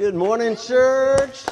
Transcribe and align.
Good 0.00 0.14
morning, 0.14 0.56
church. 0.56 1.44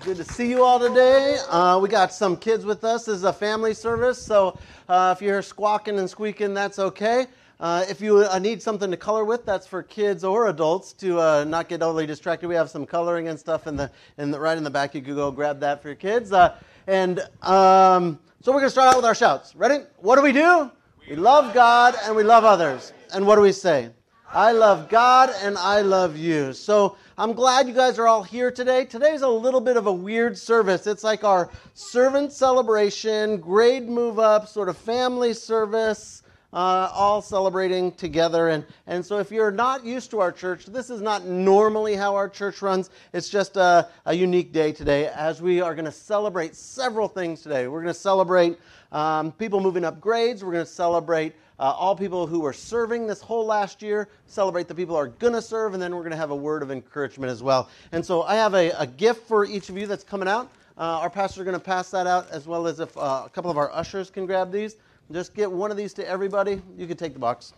Good 0.00 0.16
to 0.16 0.24
see 0.24 0.50
you 0.50 0.64
all 0.64 0.80
today. 0.80 1.38
Uh, 1.48 1.78
we 1.80 1.88
got 1.88 2.12
some 2.12 2.36
kids 2.36 2.64
with 2.64 2.82
us. 2.82 3.04
This 3.04 3.18
is 3.18 3.22
a 3.22 3.32
family 3.32 3.74
service, 3.74 4.20
so 4.20 4.58
uh, 4.88 5.14
if 5.16 5.22
you 5.22 5.28
hear 5.28 5.40
squawking 5.40 6.00
and 6.00 6.10
squeaking, 6.10 6.52
that's 6.52 6.80
okay. 6.80 7.28
Uh, 7.60 7.84
if 7.88 8.00
you 8.00 8.24
uh, 8.24 8.40
need 8.40 8.60
something 8.60 8.90
to 8.90 8.96
color 8.96 9.24
with, 9.24 9.46
that's 9.46 9.68
for 9.68 9.84
kids 9.84 10.24
or 10.24 10.48
adults 10.48 10.92
to 10.94 11.20
uh, 11.20 11.44
not 11.44 11.68
get 11.68 11.80
overly 11.80 12.04
distracted. 12.04 12.48
We 12.48 12.56
have 12.56 12.70
some 12.70 12.86
coloring 12.86 13.28
and 13.28 13.38
stuff 13.38 13.68
in 13.68 13.76
the, 13.76 13.88
in 14.18 14.32
the 14.32 14.40
right 14.40 14.58
in 14.58 14.64
the 14.64 14.70
back. 14.70 14.96
You 14.96 15.00
could 15.00 15.14
go 15.14 15.30
grab 15.30 15.60
that 15.60 15.80
for 15.80 15.86
your 15.86 15.94
kids. 15.94 16.32
Uh, 16.32 16.56
and 16.88 17.20
um, 17.42 18.18
so 18.40 18.50
we're 18.50 18.58
going 18.58 18.64
to 18.64 18.70
start 18.70 18.88
out 18.88 18.96
with 18.96 19.04
our 19.04 19.14
shouts. 19.14 19.54
Ready? 19.54 19.84
What 19.98 20.16
do 20.16 20.22
we 20.22 20.32
do? 20.32 20.72
We 21.08 21.14
love 21.14 21.54
God 21.54 21.94
and 22.02 22.16
we 22.16 22.24
love 22.24 22.42
others. 22.42 22.92
And 23.14 23.28
what 23.28 23.36
do 23.36 23.42
we 23.42 23.52
say? 23.52 23.90
I 24.34 24.52
love 24.52 24.88
God 24.88 25.28
and 25.42 25.58
I 25.58 25.82
love 25.82 26.16
you. 26.16 26.54
So 26.54 26.96
I'm 27.18 27.34
glad 27.34 27.68
you 27.68 27.74
guys 27.74 27.98
are 27.98 28.08
all 28.08 28.22
here 28.22 28.50
today. 28.50 28.86
Today's 28.86 29.20
a 29.20 29.28
little 29.28 29.60
bit 29.60 29.76
of 29.76 29.86
a 29.86 29.92
weird 29.92 30.38
service. 30.38 30.86
It's 30.86 31.04
like 31.04 31.22
our 31.22 31.50
servant 31.74 32.32
celebration, 32.32 33.36
grade 33.36 33.90
move 33.90 34.18
up, 34.18 34.48
sort 34.48 34.70
of 34.70 34.78
family 34.78 35.34
service 35.34 36.22
uh, 36.52 36.90
all 36.92 37.22
celebrating 37.22 37.92
together. 37.92 38.48
And, 38.48 38.64
and 38.86 39.04
so, 39.04 39.18
if 39.18 39.30
you're 39.30 39.50
not 39.50 39.84
used 39.84 40.10
to 40.10 40.20
our 40.20 40.32
church, 40.32 40.66
this 40.66 40.90
is 40.90 41.00
not 41.00 41.24
normally 41.24 41.94
how 41.94 42.14
our 42.14 42.28
church 42.28 42.62
runs. 42.62 42.90
It's 43.12 43.28
just 43.28 43.56
a, 43.56 43.88
a 44.04 44.14
unique 44.14 44.52
day 44.52 44.72
today 44.72 45.08
as 45.08 45.40
we 45.40 45.60
are 45.60 45.74
going 45.74 45.86
to 45.86 45.92
celebrate 45.92 46.54
several 46.54 47.08
things 47.08 47.42
today. 47.42 47.68
We're 47.68 47.82
going 47.82 47.94
to 47.94 48.00
celebrate 48.00 48.58
um, 48.92 49.32
people 49.32 49.60
moving 49.60 49.84
up 49.84 50.00
grades, 50.00 50.44
we're 50.44 50.52
going 50.52 50.64
to 50.64 50.70
celebrate 50.70 51.34
uh, 51.62 51.66
all 51.78 51.94
people 51.94 52.26
who 52.26 52.40
were 52.40 52.52
serving 52.52 53.06
this 53.06 53.20
whole 53.20 53.46
last 53.46 53.82
year, 53.82 54.08
celebrate 54.26 54.66
the 54.66 54.74
people 54.74 54.96
who 54.96 55.00
are 55.00 55.06
going 55.06 55.32
to 55.32 55.40
serve, 55.40 55.74
and 55.74 55.82
then 55.82 55.94
we're 55.94 56.02
going 56.02 56.10
to 56.10 56.16
have 56.16 56.32
a 56.32 56.36
word 56.36 56.60
of 56.60 56.72
encouragement 56.72 57.30
as 57.30 57.40
well. 57.40 57.68
And 57.92 58.04
so, 58.04 58.24
I 58.24 58.34
have 58.34 58.54
a, 58.54 58.70
a 58.70 58.86
gift 58.86 59.28
for 59.28 59.46
each 59.46 59.68
of 59.68 59.78
you 59.78 59.86
that's 59.86 60.02
coming 60.02 60.26
out. 60.26 60.50
Uh, 60.76 60.98
our 60.98 61.08
pastors 61.08 61.38
are 61.38 61.44
going 61.44 61.56
to 61.56 61.64
pass 61.64 61.88
that 61.92 62.08
out, 62.08 62.28
as 62.32 62.48
well 62.48 62.66
as 62.66 62.80
if 62.80 62.96
uh, 62.98 63.22
a 63.24 63.30
couple 63.32 63.48
of 63.48 63.58
our 63.58 63.70
ushers 63.70 64.10
can 64.10 64.26
grab 64.26 64.50
these. 64.50 64.74
Just 65.12 65.34
get 65.34 65.50
one 65.50 65.70
of 65.70 65.76
these 65.76 65.94
to 65.94 66.08
everybody. 66.08 66.60
You 66.76 66.88
can 66.88 66.96
take 66.96 67.12
the 67.12 67.20
box. 67.20 67.52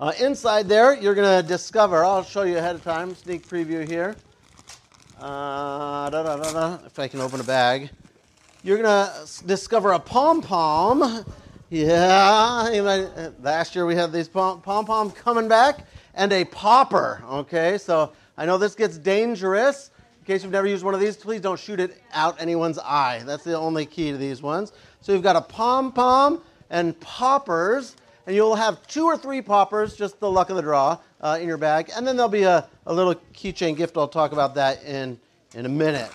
Uh, 0.00 0.12
inside 0.18 0.68
there, 0.68 0.92
you're 0.92 1.14
going 1.14 1.40
to 1.40 1.46
discover, 1.46 2.04
I'll 2.04 2.24
show 2.24 2.42
you 2.42 2.58
ahead 2.58 2.74
of 2.74 2.82
time, 2.82 3.14
sneak 3.14 3.46
preview 3.46 3.88
here. 3.88 4.16
Uh, 5.20 6.10
da, 6.10 6.22
da, 6.24 6.36
da, 6.36 6.78
if 6.84 6.98
I 6.98 7.06
can 7.06 7.20
open 7.20 7.38
a 7.38 7.44
bag. 7.44 7.90
You're 8.64 8.78
going 8.78 9.06
to 9.06 9.46
discover 9.46 9.92
a 9.92 10.00
pom 10.00 10.42
pom. 10.42 11.24
Yeah, 11.72 13.32
last 13.40 13.74
year 13.74 13.86
we 13.86 13.94
had 13.94 14.12
these 14.12 14.28
pom 14.28 14.60
poms 14.60 15.14
coming 15.14 15.48
back 15.48 15.86
and 16.12 16.30
a 16.30 16.44
popper. 16.44 17.24
Okay, 17.26 17.78
so 17.78 18.12
I 18.36 18.44
know 18.44 18.58
this 18.58 18.74
gets 18.74 18.98
dangerous. 18.98 19.90
In 20.18 20.26
case 20.26 20.42
you've 20.42 20.52
never 20.52 20.66
used 20.66 20.84
one 20.84 20.92
of 20.92 21.00
these, 21.00 21.16
please 21.16 21.40
don't 21.40 21.58
shoot 21.58 21.80
it 21.80 22.02
out 22.12 22.38
anyone's 22.38 22.78
eye. 22.78 23.22
That's 23.24 23.42
the 23.42 23.56
only 23.56 23.86
key 23.86 24.10
to 24.10 24.18
these 24.18 24.42
ones. 24.42 24.72
So 25.00 25.12
you've 25.12 25.22
got 25.22 25.34
a 25.34 25.40
pom 25.40 25.92
pom 25.92 26.42
and 26.68 27.00
poppers, 27.00 27.96
and 28.26 28.36
you'll 28.36 28.54
have 28.54 28.86
two 28.86 29.06
or 29.06 29.16
three 29.16 29.40
poppers, 29.40 29.96
just 29.96 30.20
the 30.20 30.30
luck 30.30 30.50
of 30.50 30.56
the 30.56 30.62
draw, 30.62 30.98
uh, 31.22 31.38
in 31.40 31.48
your 31.48 31.56
bag. 31.56 31.90
And 31.96 32.06
then 32.06 32.18
there'll 32.18 32.28
be 32.28 32.42
a, 32.42 32.68
a 32.84 32.92
little 32.92 33.14
keychain 33.32 33.78
gift. 33.78 33.96
I'll 33.96 34.08
talk 34.08 34.32
about 34.32 34.56
that 34.56 34.84
in, 34.84 35.18
in 35.54 35.64
a 35.64 35.70
minute. 35.70 36.10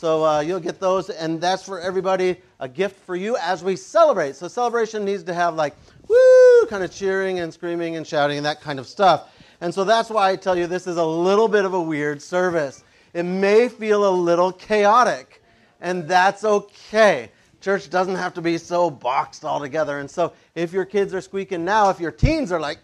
So 0.00 0.24
uh, 0.24 0.40
you'll 0.40 0.60
get 0.60 0.80
those, 0.80 1.10
and 1.10 1.42
that's 1.42 1.62
for 1.62 1.78
everybody 1.78 2.38
a 2.58 2.66
gift 2.66 2.98
for 3.04 3.16
you 3.16 3.36
as 3.36 3.62
we 3.62 3.76
celebrate. 3.76 4.34
So 4.34 4.48
celebration 4.48 5.04
needs 5.04 5.22
to 5.24 5.34
have 5.34 5.56
like 5.56 5.76
woo, 6.08 6.66
kind 6.70 6.82
of 6.82 6.90
cheering 6.90 7.40
and 7.40 7.52
screaming 7.52 7.96
and 7.96 8.06
shouting 8.06 8.38
and 8.38 8.46
that 8.46 8.62
kind 8.62 8.78
of 8.78 8.86
stuff. 8.86 9.30
And 9.60 9.74
so 9.74 9.84
that's 9.84 10.08
why 10.08 10.30
I 10.30 10.36
tell 10.36 10.56
you 10.56 10.66
this 10.66 10.86
is 10.86 10.96
a 10.96 11.04
little 11.04 11.48
bit 11.48 11.66
of 11.66 11.74
a 11.74 11.82
weird 11.82 12.22
service. 12.22 12.82
It 13.12 13.24
may 13.24 13.68
feel 13.68 14.08
a 14.08 14.10
little 14.10 14.52
chaotic, 14.52 15.42
and 15.82 16.08
that's 16.08 16.44
okay. 16.44 17.30
Church 17.60 17.90
doesn't 17.90 18.16
have 18.16 18.32
to 18.32 18.40
be 18.40 18.56
so 18.56 18.88
boxed 18.88 19.44
all 19.44 19.60
together. 19.60 19.98
And 19.98 20.10
so 20.10 20.32
if 20.54 20.72
your 20.72 20.86
kids 20.86 21.12
are 21.12 21.20
squeaking 21.20 21.62
now, 21.62 21.90
if 21.90 22.00
your 22.00 22.10
teens 22.10 22.52
are 22.52 22.60
like, 22.60 22.78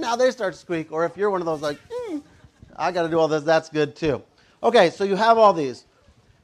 now 0.00 0.16
they 0.16 0.32
start 0.32 0.54
to 0.54 0.58
squeak, 0.58 0.90
or 0.90 1.04
if 1.04 1.16
you're 1.16 1.30
one 1.30 1.40
of 1.42 1.46
those 1.46 1.62
like, 1.62 1.78
I 2.74 2.90
got 2.90 3.04
to 3.04 3.08
do 3.08 3.20
all 3.20 3.28
this, 3.28 3.44
that's 3.44 3.68
good 3.68 3.94
too. 3.94 4.20
Okay, 4.64 4.90
so 4.90 5.04
you 5.04 5.14
have 5.14 5.38
all 5.38 5.52
these. 5.52 5.84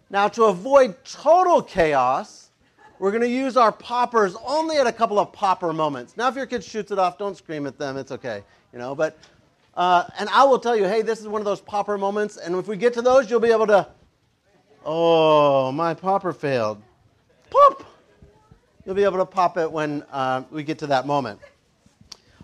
Now, 0.08 0.28
to 0.28 0.44
avoid 0.44 1.04
total 1.04 1.60
chaos, 1.62 2.50
we're 2.98 3.10
going 3.10 3.22
to 3.22 3.28
use 3.28 3.56
our 3.56 3.72
poppers 3.72 4.36
only 4.46 4.76
at 4.76 4.86
a 4.86 4.92
couple 4.92 5.18
of 5.18 5.32
popper 5.32 5.72
moments. 5.72 6.16
Now, 6.16 6.28
if 6.28 6.36
your 6.36 6.46
kid 6.46 6.62
shoots 6.62 6.92
it 6.92 6.98
off, 6.98 7.18
don't 7.18 7.36
scream 7.36 7.66
at 7.66 7.78
them. 7.78 7.96
It's 7.96 8.12
okay, 8.12 8.42
you 8.72 8.78
know. 8.78 8.94
But 8.94 9.18
uh, 9.74 10.04
and 10.18 10.28
I 10.30 10.44
will 10.44 10.58
tell 10.58 10.76
you, 10.76 10.84
hey, 10.84 11.02
this 11.02 11.20
is 11.20 11.28
one 11.28 11.40
of 11.40 11.44
those 11.44 11.60
popper 11.60 11.98
moments, 11.98 12.36
and 12.36 12.54
if 12.54 12.66
we 12.66 12.76
get 12.76 12.94
to 12.94 13.02
those, 13.02 13.28
you'll 13.30 13.40
be 13.40 13.50
able 13.50 13.66
to. 13.66 13.88
Oh, 14.84 15.72
my 15.72 15.94
popper 15.94 16.32
failed 16.32 16.80
pop. 17.50 17.84
You'll 18.84 18.94
be 18.94 19.04
able 19.04 19.18
to 19.18 19.26
pop 19.26 19.58
it 19.58 19.70
when 19.70 20.04
uh, 20.12 20.44
we 20.50 20.62
get 20.62 20.78
to 20.78 20.86
that 20.86 21.06
moment. 21.06 21.40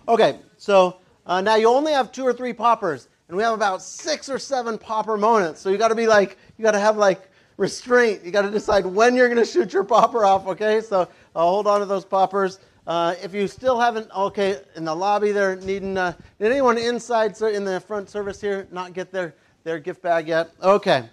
Okay, 0.09 0.41
so 0.57 0.97
uh, 1.25 1.41
now 1.41 1.55
you 1.55 1.69
only 1.69 1.93
have 1.93 2.11
two 2.11 2.25
or 2.25 2.33
three 2.33 2.53
poppers, 2.53 3.09
and 3.29 3.37
we 3.37 3.45
have 3.45 3.55
about 3.55 3.81
six 3.81 4.29
or 4.29 4.41
seven 4.41 4.77
popper 4.77 5.17
moments. 5.17 5.61
So 5.61 5.71
you 5.71 5.79
got 5.79 5.89
to 5.89 5.95
be 5.95 6.09
like, 6.09 6.37
you 6.59 6.65
got 6.65 6.73
to 6.73 6.81
have 6.81 6.97
like 6.97 7.31
restraint. 7.57 8.25
You 8.25 8.31
got 8.31 8.43
to 8.43 8.51
decide 8.51 8.87
when 8.87 9.15
you're 9.15 9.29
going 9.29 9.45
to 9.45 9.51
shoot 9.51 9.73
your 9.73 9.85
popper 9.85 10.25
off. 10.25 10.47
Okay, 10.47 10.81
so 10.81 11.03
uh, 11.03 11.07
hold 11.41 11.67
on 11.67 11.81
to 11.81 11.87
those 11.87 12.05
poppers. 12.05 12.59
Uh, 12.87 13.15
if 13.23 13.33
you 13.33 13.47
still 13.47 13.79
haven't, 13.79 14.11
okay, 14.11 14.61
in 14.75 14.85
the 14.85 14.95
lobby 14.95 15.31
they're 15.31 15.57
needing. 15.57 15.97
Uh, 15.97 16.13
did 16.41 16.51
anyone 16.51 16.77
inside 16.79 17.41
in 17.41 17.65
the 17.65 17.81
front 17.81 18.11
service 18.11 18.41
here 18.41 18.67
not 18.73 18.93
get 18.93 19.13
their 19.13 19.35
their 19.65 19.79
gift 19.79 20.03
bag 20.03 20.27
yet? 20.27 20.51
Okay. 20.63 21.09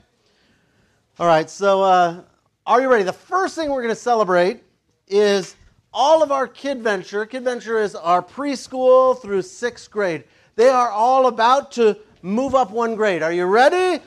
All 1.19 1.27
right, 1.27 1.49
so 1.49 1.83
uh, 1.83 2.21
are 2.65 2.81
you 2.81 2.89
ready? 2.89 3.03
The 3.03 3.13
first 3.13 3.55
thing 3.55 3.69
we're 3.69 3.83
going 3.83 3.93
to 3.93 4.01
celebrate 4.01 4.63
is 5.07 5.55
all 5.93 6.23
of 6.23 6.31
our 6.31 6.47
Kid 6.47 6.81
Venture. 6.81 7.25
Kid 7.25 7.43
Venture 7.43 7.79
is 7.79 7.93
our 7.93 8.21
preschool 8.21 9.21
through 9.21 9.41
sixth 9.41 9.91
grade. 9.91 10.23
They 10.55 10.69
are 10.69 10.89
all 10.89 11.27
about 11.27 11.71
to 11.73 11.97
move 12.21 12.55
up 12.55 12.71
one 12.71 12.95
grade. 12.95 13.21
Are 13.21 13.33
you 13.33 13.45
ready? 13.45 14.03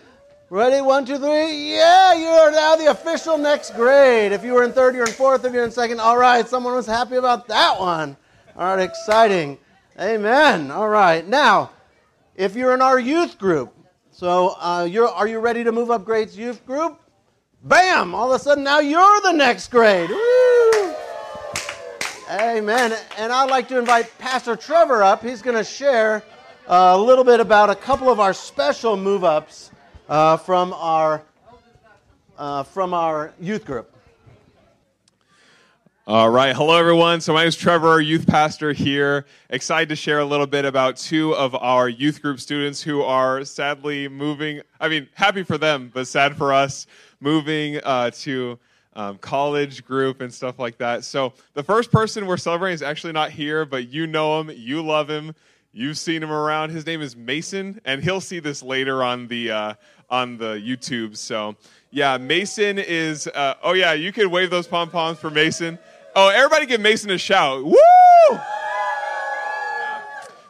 Ready? 0.52 0.82
One, 0.82 1.06
two, 1.06 1.16
three. 1.16 1.72
Yeah, 1.72 2.12
you 2.12 2.26
are 2.26 2.50
now 2.50 2.76
the 2.76 2.90
official 2.90 3.38
next 3.38 3.74
grade. 3.74 4.32
If 4.32 4.44
you 4.44 4.52
were 4.52 4.64
in 4.64 4.72
third, 4.72 4.94
you're 4.94 5.06
in 5.06 5.12
fourth. 5.14 5.46
If 5.46 5.54
you're 5.54 5.64
in 5.64 5.70
second, 5.70 5.98
all 5.98 6.18
right. 6.18 6.46
Someone 6.46 6.74
was 6.74 6.84
happy 6.84 7.16
about 7.16 7.48
that 7.48 7.80
one. 7.80 8.18
All 8.54 8.76
right, 8.76 8.82
exciting. 8.82 9.56
Amen. 9.98 10.70
All 10.70 10.90
right. 10.90 11.26
Now, 11.26 11.70
if 12.36 12.54
you're 12.54 12.74
in 12.74 12.82
our 12.82 12.98
youth 13.00 13.38
group, 13.38 13.74
so 14.10 14.54
uh, 14.60 14.86
you're, 14.90 15.08
are 15.08 15.26
you 15.26 15.38
ready 15.38 15.64
to 15.64 15.72
move 15.72 15.90
up 15.90 16.04
grades 16.04 16.36
youth 16.36 16.66
group? 16.66 17.00
Bam! 17.64 18.14
All 18.14 18.30
of 18.30 18.38
a 18.38 18.44
sudden, 18.44 18.62
now 18.62 18.80
you're 18.80 19.20
the 19.22 19.32
next 19.32 19.70
grade. 19.70 20.10
Woo! 20.10 20.94
Amen. 22.28 22.94
And 23.16 23.32
I'd 23.32 23.48
like 23.48 23.68
to 23.68 23.78
invite 23.78 24.12
Pastor 24.18 24.56
Trevor 24.56 25.02
up. 25.02 25.22
He's 25.22 25.40
going 25.40 25.56
to 25.56 25.64
share 25.64 26.22
a 26.66 26.98
little 26.98 27.24
bit 27.24 27.40
about 27.40 27.70
a 27.70 27.74
couple 27.74 28.10
of 28.10 28.20
our 28.20 28.34
special 28.34 28.98
move 28.98 29.24
ups 29.24 29.70
uh, 30.08 30.36
from, 30.36 30.72
our, 30.74 31.22
uh, 32.38 32.62
from 32.64 32.94
our 32.94 33.32
youth 33.40 33.64
group. 33.64 33.88
All 36.04 36.28
right. 36.30 36.54
Hello, 36.54 36.76
everyone. 36.76 37.20
So, 37.20 37.32
my 37.32 37.42
name 37.42 37.48
is 37.48 37.56
Trevor, 37.56 38.00
youth 38.00 38.26
pastor 38.26 38.72
here. 38.72 39.24
Excited 39.50 39.88
to 39.88 39.96
share 39.96 40.18
a 40.18 40.24
little 40.24 40.48
bit 40.48 40.64
about 40.64 40.96
two 40.96 41.32
of 41.36 41.54
our 41.54 41.88
youth 41.88 42.20
group 42.20 42.40
students 42.40 42.82
who 42.82 43.02
are 43.02 43.44
sadly 43.44 44.08
moving. 44.08 44.62
I 44.80 44.88
mean, 44.88 45.08
happy 45.14 45.44
for 45.44 45.58
them, 45.58 45.92
but 45.94 46.08
sad 46.08 46.36
for 46.36 46.52
us 46.52 46.88
moving 47.20 47.78
uh, 47.84 48.10
to 48.10 48.58
um, 48.94 49.18
college 49.18 49.84
group 49.84 50.20
and 50.20 50.34
stuff 50.34 50.58
like 50.58 50.76
that. 50.78 51.04
So 51.04 51.34
the 51.54 51.62
first 51.62 51.92
person 51.92 52.26
we're 52.26 52.36
celebrating 52.36 52.74
is 52.74 52.82
actually 52.82 53.12
not 53.12 53.30
here, 53.30 53.64
but 53.64 53.88
you 53.88 54.08
know 54.08 54.40
him, 54.40 54.50
you 54.54 54.82
love 54.82 55.08
him, 55.08 55.34
you've 55.72 55.98
seen 55.98 56.22
him 56.22 56.30
around. 56.30 56.70
His 56.70 56.86
name 56.86 57.02
is 57.02 57.16
Mason, 57.16 57.80
and 57.84 58.02
he'll 58.02 58.20
see 58.20 58.38
this 58.38 58.62
later 58.62 59.02
on 59.02 59.26
the 59.28 59.50
uh, 59.50 59.74
on 60.10 60.36
the 60.36 60.54
YouTube. 60.54 61.16
So 61.16 61.56
yeah, 61.90 62.18
Mason 62.18 62.78
is. 62.78 63.26
Uh, 63.26 63.54
oh 63.62 63.72
yeah, 63.72 63.92
you 63.92 64.12
can 64.12 64.30
wave 64.30 64.50
those 64.50 64.66
pom 64.66 64.90
poms 64.90 65.18
for 65.18 65.30
Mason. 65.30 65.78
Oh, 66.14 66.28
everybody 66.28 66.66
give 66.66 66.80
Mason 66.80 67.10
a 67.10 67.16
shout! 67.16 67.64
Woo! 67.64 68.40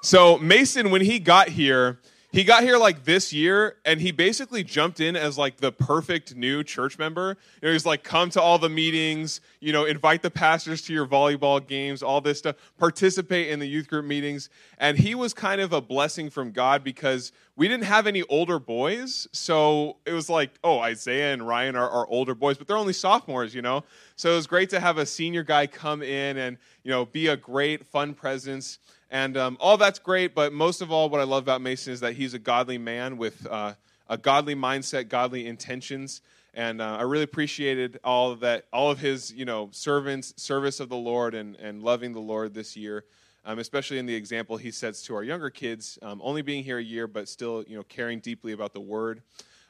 So 0.03 0.39
Mason, 0.39 0.91
when 0.91 1.01
he 1.01 1.21
got 1.21 1.49
here 1.49 1.99
he 2.33 2.45
got 2.45 2.63
here 2.63 2.79
like 2.79 3.05
this 3.05 3.31
year 3.31 3.77
and 3.85 4.01
he 4.01 4.11
basically 4.11 4.65
jumped 4.65 5.01
in 5.01 5.17
as 5.17 5.37
like 5.37 5.59
the 5.59 5.71
perfect 5.71 6.35
new 6.35 6.65
church 6.65 6.99
member. 6.99 7.37
You 7.61 7.69
know 7.69 7.73
he's 7.73 7.85
like 7.85 8.03
come 8.03 8.31
to 8.31 8.41
all 8.41 8.59
the 8.59 8.71
meetings 8.71 9.43
you 9.61 9.73
know 9.73 9.85
invite 9.85 10.23
the 10.23 10.31
pastors 10.31 10.81
to 10.83 10.95
your 10.95 11.07
volleyball 11.07 11.65
games 11.65 12.03
all 12.03 12.23
this 12.23 12.39
stuff 12.39 12.57
participate 12.79 13.51
in 13.51 13.59
the 13.59 13.67
youth 13.67 13.87
group 13.87 14.07
meetings. 14.07 14.49
And 14.79 14.97
he 14.99 15.15
was 15.15 15.35
kind 15.35 15.61
of 15.61 15.75
a 15.75 15.83
blessing 15.83 16.31
from 16.31 16.53
god 16.53 16.83
because 16.83 17.33
we 17.55 17.69
didn't 17.69 17.85
have 17.85 18.07
any 18.07 18.23
older 18.23 18.59
boys 18.59 19.29
so 19.33 19.99
it 20.07 20.13
was 20.13 20.31
like 20.31 20.59
oh 20.65 20.81
isaiah 20.81 21.35
and 21.35 21.47
ryan 21.47 21.77
are, 21.77 21.89
are 21.89 22.07
older 22.09 22.35
boys 22.35 22.57
but 22.57 22.67
they're 22.67 22.79
only 22.79 22.95
sophomores 22.95 23.55
you 23.55 23.61
know? 23.61 23.85
So 24.17 24.33
it 24.33 24.37
was 24.37 24.47
great 24.47 24.71
to 24.71 24.81
have 24.81 24.97
a 24.97 25.05
senior 25.05 25.43
guy 25.43 25.67
come 25.67 26.03
in 26.03 26.39
and 26.39 26.57
you 26.83 26.91
know 26.91 27.05
be 27.05 27.27
a 27.27 27.37
great 27.37 27.85
fun 27.87 28.15
presence 28.15 28.79
and 29.13 29.37
um, 29.37 29.59
all 29.61 29.77
that's 29.77 29.99
great, 29.99 30.35
but 30.35 30.55
most 30.55 30.81
of 30.81 30.91
all, 30.91 31.11
what 31.11 31.21
I 31.21 31.25
love 31.25 31.43
about 31.43 31.61
Mason 31.61 31.93
is 31.93 32.01
that 32.01 32.15
he's 32.15 32.33
a 32.33 32.39
godly 32.39 32.79
man 32.79 33.19
with 33.19 33.47
uh, 33.47 33.75
a 34.09 34.17
godly 34.17 34.55
mindset, 34.55 35.09
godly 35.09 35.47
intentions. 35.47 36.23
And 36.55 36.81
uh, 36.81 36.97
I 36.99 37.03
really 37.03 37.25
appreciated 37.25 38.01
all 38.03 38.31
of 38.31 38.41
that, 38.41 38.65
all 38.73 38.91
of 38.91 39.01
his, 39.01 39.31
you 39.31 39.45
know, 39.45 39.69
servants, 39.71 40.33
service 40.39 40.81
of 40.81 40.89
the 40.89 40.97
Lord, 40.97 41.35
and, 41.35 41.57
and 41.57 41.83
loving 41.83 42.15
the 42.15 42.21
Lord 42.21 42.55
this 42.55 42.75
year, 42.75 43.05
um, 43.45 43.59
especially 43.59 43.99
in 43.99 44.07
the 44.07 44.15
example 44.15 44.57
he 44.57 44.71
sets 44.71 45.03
to 45.03 45.15
our 45.15 45.23
younger 45.23 45.51
kids, 45.51 45.99
um, 46.01 46.19
only 46.25 46.41
being 46.41 46.65
here 46.65 46.79
a 46.79 46.83
year, 46.83 47.07
but 47.07 47.29
still, 47.29 47.65
you 47.69 47.77
know, 47.77 47.83
caring 47.83 48.19
deeply 48.19 48.53
about 48.53 48.73
the 48.73 48.81
Word. 48.81 49.21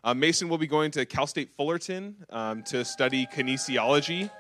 Um, 0.05 0.21
Mason 0.21 0.49
will 0.49 0.59
be 0.59 0.69
going 0.69 0.93
to 0.93 1.05
Cal 1.05 1.27
State 1.27 1.51
Fullerton 1.57 2.15
um, 2.31 2.63
to 2.65 2.85
study 2.85 3.27
kinesiology. 3.27 4.31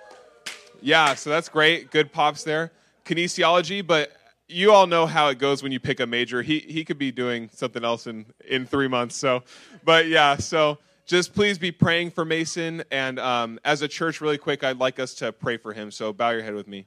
Yeah, 0.81 1.17
so 1.17 1.29
that's 1.29 1.49
great. 1.49 1.91
Good 1.91 2.13
pops 2.13 2.45
there. 2.45 2.71
Kinesiology, 3.05 3.85
but 3.85 4.13
you 4.53 4.73
all 4.73 4.87
know 4.87 5.07
how 5.07 5.29
it 5.29 5.39
goes 5.39 5.63
when 5.63 5.73
you 5.73 5.81
pick 5.81 6.01
a 6.01 6.07
major. 6.07 6.43
He 6.43 6.61
he 6.61 6.85
could 6.85 6.99
be 6.99 7.11
doing 7.11 7.51
something 7.53 7.85
else 7.85 8.07
in 8.07 8.27
in 8.49 8.67
three 8.67 8.89
months. 8.89 9.17
So, 9.17 9.43
but 9.85 10.07
yeah, 10.07 10.37
so 10.37 10.79
just 11.07 11.35
please 11.35 11.59
be 11.59 11.73
praying 11.73 12.11
for 12.11 12.25
Mason. 12.25 12.85
And 12.91 13.19
um, 13.19 13.59
as 13.65 13.83
a 13.83 13.89
church, 13.89 14.21
really 14.21 14.39
quick, 14.39 14.65
I'd 14.65 14.79
like 14.79 14.99
us 14.99 15.15
to 15.15 15.33
pray 15.33 15.57
for 15.57 15.73
him. 15.73 15.91
So 15.91 16.13
bow 16.13 16.31
your 16.31 16.43
head 16.43 16.55
with 16.55 16.69
me. 16.69 16.87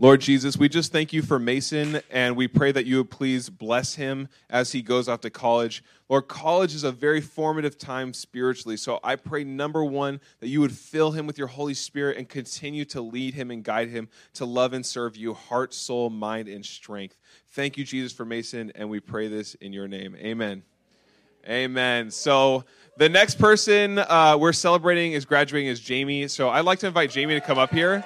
Lord 0.00 0.20
Jesus, 0.20 0.56
we 0.56 0.68
just 0.68 0.92
thank 0.92 1.12
you 1.12 1.22
for 1.22 1.40
Mason, 1.40 2.00
and 2.08 2.36
we 2.36 2.46
pray 2.46 2.70
that 2.70 2.86
you 2.86 2.98
would 2.98 3.10
please 3.10 3.50
bless 3.50 3.96
him 3.96 4.28
as 4.48 4.70
he 4.70 4.80
goes 4.80 5.08
off 5.08 5.22
to 5.22 5.30
college. 5.30 5.82
Lord, 6.08 6.28
college 6.28 6.72
is 6.72 6.84
a 6.84 6.92
very 6.92 7.20
formative 7.20 7.76
time 7.76 8.12
spiritually. 8.12 8.76
So 8.76 9.00
I 9.02 9.16
pray, 9.16 9.42
number 9.42 9.84
one, 9.84 10.20
that 10.38 10.46
you 10.46 10.60
would 10.60 10.70
fill 10.70 11.10
him 11.10 11.26
with 11.26 11.36
your 11.36 11.48
Holy 11.48 11.74
Spirit 11.74 12.16
and 12.16 12.28
continue 12.28 12.84
to 12.84 13.00
lead 13.00 13.34
him 13.34 13.50
and 13.50 13.64
guide 13.64 13.88
him 13.88 14.08
to 14.34 14.44
love 14.44 14.72
and 14.72 14.86
serve 14.86 15.16
you, 15.16 15.34
heart, 15.34 15.74
soul, 15.74 16.10
mind, 16.10 16.46
and 16.46 16.64
strength. 16.64 17.18
Thank 17.50 17.76
you, 17.76 17.82
Jesus, 17.82 18.12
for 18.12 18.24
Mason, 18.24 18.70
and 18.76 18.88
we 18.88 19.00
pray 19.00 19.26
this 19.26 19.54
in 19.54 19.72
your 19.72 19.88
name. 19.88 20.14
Amen. 20.14 20.62
Amen. 21.48 22.12
So 22.12 22.64
the 22.98 23.08
next 23.08 23.40
person 23.40 23.98
uh, 23.98 24.36
we're 24.38 24.52
celebrating 24.52 25.14
is 25.14 25.24
graduating 25.24 25.68
is 25.68 25.80
Jamie. 25.80 26.28
So 26.28 26.50
I'd 26.50 26.64
like 26.64 26.78
to 26.80 26.86
invite 26.86 27.10
Jamie 27.10 27.34
to 27.34 27.40
come 27.40 27.58
up 27.58 27.72
here. 27.74 28.04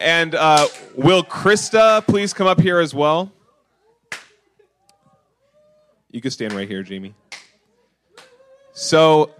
And 0.00 0.34
uh, 0.34 0.68
will 0.94 1.24
Krista 1.24 2.06
please 2.06 2.32
come 2.32 2.46
up 2.46 2.60
here 2.60 2.78
as 2.78 2.94
well? 2.94 3.32
You 6.10 6.20
can 6.20 6.30
stand 6.30 6.52
right 6.52 6.68
here, 6.68 6.82
Jamie. 6.82 7.14
So, 8.72 9.32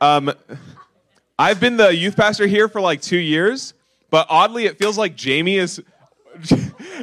um, 0.00 0.32
I've 1.38 1.60
been 1.60 1.76
the 1.76 1.94
youth 1.94 2.16
pastor 2.16 2.46
here 2.46 2.68
for 2.68 2.80
like 2.80 3.00
two 3.00 3.16
years, 3.16 3.74
but 4.10 4.26
oddly, 4.28 4.66
it 4.66 4.76
feels 4.76 4.98
like 4.98 5.14
Jamie 5.14 5.56
is. 5.56 5.80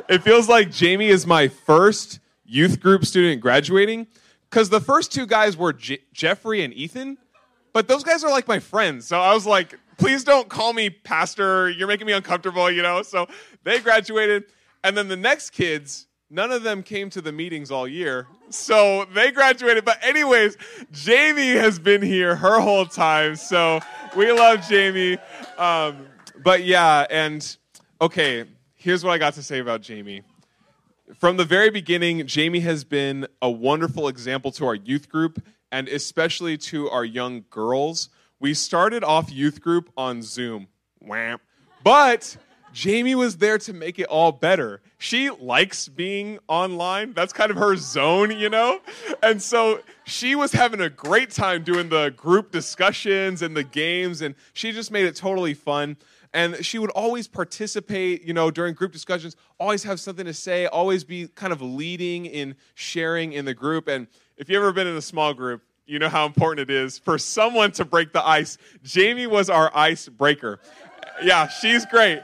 it 0.09 0.23
feels 0.23 0.47
like 0.47 0.71
Jamie 0.71 1.07
is 1.07 1.25
my 1.25 1.47
first 1.47 2.19
youth 2.45 2.79
group 2.79 3.05
student 3.05 3.41
graduating 3.41 4.07
because 4.49 4.69
the 4.69 4.79
first 4.79 5.11
two 5.11 5.25
guys 5.25 5.57
were 5.57 5.73
J- 5.73 5.99
Jeffrey 6.13 6.63
and 6.63 6.73
Ethan, 6.73 7.17
but 7.73 7.87
those 7.87 8.03
guys 8.03 8.23
are 8.23 8.31
like 8.31 8.47
my 8.47 8.59
friends. 8.59 9.07
So 9.07 9.19
I 9.19 9.33
was 9.33 9.45
like, 9.45 9.79
please 9.97 10.24
don't 10.24 10.50
call 10.50 10.74
me 10.74 10.89
pastor. 10.89 11.69
You're 11.69 11.88
making 11.88 12.07
me 12.07 12.13
uncomfortable, 12.13 12.69
you 12.69 12.81
know? 12.81 13.01
So 13.01 13.27
they 13.63 13.80
graduated. 13.80 14.45
And 14.83 14.95
then 14.95 15.07
the 15.07 15.18
next 15.18 15.51
kids, 15.51 16.07
none 16.30 16.51
of 16.51 16.63
them 16.63 16.83
came 16.83 17.09
to 17.12 17.21
the 17.21 17.31
meetings 17.31 17.71
all 17.71 17.88
year. 17.88 18.27
So 18.50 19.06
they 19.13 19.31
graduated. 19.31 19.86
But, 19.86 19.97
anyways, 20.03 20.57
Jamie 20.92 21.51
has 21.51 21.80
been 21.80 22.01
here 22.01 22.36
her 22.36 22.59
whole 22.59 22.86
time. 22.86 23.36
So 23.36 23.80
we 24.15 24.31
love 24.31 24.68
Jamie. 24.68 25.18
Um, 25.57 26.07
but 26.44 26.63
yeah, 26.63 27.06
and 27.09 27.57
okay, 28.01 28.45
here's 28.75 29.03
what 29.03 29.12
I 29.12 29.18
got 29.18 29.33
to 29.33 29.44
say 29.44 29.59
about 29.59 29.81
Jamie. 29.81 30.21
From 31.18 31.38
the 31.38 31.45
very 31.45 31.69
beginning, 31.69 32.25
Jamie 32.27 32.59
has 32.62 32.83
been 32.83 33.27
a 33.42 33.50
wonderful 33.50 34.07
example 34.07 34.51
to 34.53 34.65
our 34.65 34.75
youth 34.75 35.09
group 35.09 35.42
and 35.71 35.88
especially 35.88 36.57
to 36.57 36.89
our 36.89 37.06
young 37.06 37.45
girls 37.50 38.09
we 38.39 38.53
started 38.53 39.03
off 39.03 39.31
youth 39.31 39.61
group 39.61 39.89
on 39.97 40.21
Zoom. 40.21 40.67
Wham. 40.99 41.39
But 41.83 42.37
Jamie 42.73 43.15
was 43.15 43.37
there 43.37 43.57
to 43.59 43.71
make 43.73 43.99
it 43.99 44.07
all 44.07 44.33
better. 44.33 44.81
She 44.97 45.29
likes 45.29 45.87
being 45.87 46.39
online. 46.49 47.13
That's 47.13 47.31
kind 47.31 47.49
of 47.49 47.57
her 47.57 47.77
zone, 47.77 48.31
you 48.31 48.49
know? 48.49 48.79
And 49.23 49.41
so 49.41 49.79
she 50.03 50.35
was 50.35 50.51
having 50.51 50.81
a 50.81 50.89
great 50.89 51.29
time 51.29 51.63
doing 51.63 51.87
the 51.87 52.09
group 52.17 52.51
discussions 52.51 53.41
and 53.41 53.55
the 53.55 53.63
games, 53.63 54.21
and 54.21 54.35
she 54.53 54.73
just 54.73 54.91
made 54.91 55.05
it 55.05 55.15
totally 55.15 55.53
fun. 55.53 55.95
And 56.33 56.65
she 56.65 56.77
would 56.77 56.89
always 56.89 57.29
participate, 57.29 58.23
you 58.25 58.33
know, 58.33 58.51
during 58.51 58.73
group 58.73 58.91
discussions, 58.91 59.37
always 59.57 59.83
have 59.83 60.01
something 60.01 60.25
to 60.25 60.33
say, 60.33 60.65
always 60.65 61.05
be 61.05 61.29
kind 61.29 61.53
of 61.53 61.61
leading 61.61 62.25
in 62.25 62.57
sharing 62.73 63.31
in 63.31 63.45
the 63.45 63.53
group. 63.53 63.87
And 63.87 64.07
if 64.35 64.49
you've 64.49 64.57
ever 64.57 64.73
been 64.73 64.87
in 64.87 64.97
a 64.97 65.01
small 65.01 65.33
group, 65.33 65.61
you 65.85 65.99
know 65.99 66.09
how 66.09 66.25
important 66.25 66.69
it 66.69 66.73
is 66.73 66.97
for 66.97 67.17
someone 67.17 67.71
to 67.73 67.85
break 67.85 68.11
the 68.11 68.25
ice. 68.25 68.57
Jamie 68.83 69.27
was 69.27 69.49
our 69.49 69.71
ice 69.75 70.07
breaker. 70.09 70.59
Yeah, 71.21 71.47
she's 71.47 71.85
great. 71.85 72.21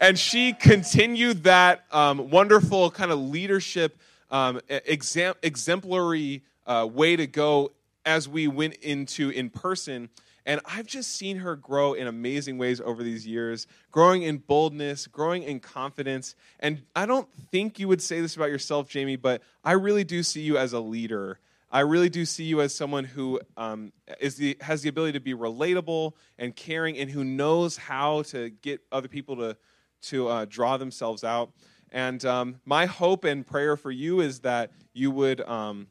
And 0.00 0.18
she 0.18 0.52
continued 0.52 1.44
that 1.44 1.84
um, 1.92 2.30
wonderful 2.30 2.90
kind 2.90 3.12
of 3.12 3.18
leadership, 3.18 3.98
um, 4.30 4.60
exam- 4.68 5.34
exemplary 5.42 6.42
uh, 6.66 6.88
way 6.90 7.16
to 7.16 7.26
go 7.26 7.72
as 8.04 8.28
we 8.28 8.48
went 8.48 8.74
into 8.74 9.30
in 9.30 9.50
person. 9.50 10.08
And 10.44 10.60
I've 10.64 10.86
just 10.86 11.12
seen 11.14 11.38
her 11.38 11.56
grow 11.56 11.94
in 11.94 12.06
amazing 12.06 12.56
ways 12.56 12.80
over 12.80 13.02
these 13.02 13.26
years, 13.26 13.66
growing 13.90 14.22
in 14.22 14.38
boldness, 14.38 15.08
growing 15.08 15.42
in 15.42 15.58
confidence. 15.58 16.36
And 16.60 16.82
I 16.94 17.04
don't 17.04 17.28
think 17.50 17.80
you 17.80 17.88
would 17.88 18.00
say 18.00 18.20
this 18.20 18.36
about 18.36 18.50
yourself, 18.50 18.88
Jamie, 18.88 19.16
but 19.16 19.42
I 19.64 19.72
really 19.72 20.04
do 20.04 20.22
see 20.22 20.42
you 20.42 20.56
as 20.56 20.72
a 20.72 20.78
leader. 20.78 21.40
I 21.70 21.80
really 21.80 22.08
do 22.08 22.24
see 22.24 22.44
you 22.44 22.60
as 22.60 22.74
someone 22.74 23.04
who 23.04 23.40
um, 23.56 23.92
is 24.20 24.36
the, 24.36 24.56
has 24.60 24.82
the 24.82 24.88
ability 24.88 25.12
to 25.14 25.20
be 25.20 25.34
relatable 25.34 26.12
and 26.38 26.54
caring 26.54 26.96
and 26.98 27.10
who 27.10 27.24
knows 27.24 27.76
how 27.76 28.22
to 28.24 28.50
get 28.50 28.80
other 28.92 29.08
people 29.08 29.36
to, 29.36 29.56
to 30.02 30.28
uh, 30.28 30.46
draw 30.48 30.76
themselves 30.76 31.24
out. 31.24 31.50
And 31.90 32.24
um, 32.24 32.60
my 32.64 32.86
hope 32.86 33.24
and 33.24 33.46
prayer 33.46 33.76
for 33.76 33.90
you 33.90 34.20
is 34.20 34.40
that 34.40 34.70
you 34.92 35.10
would. 35.10 35.40
Um, 35.40 35.88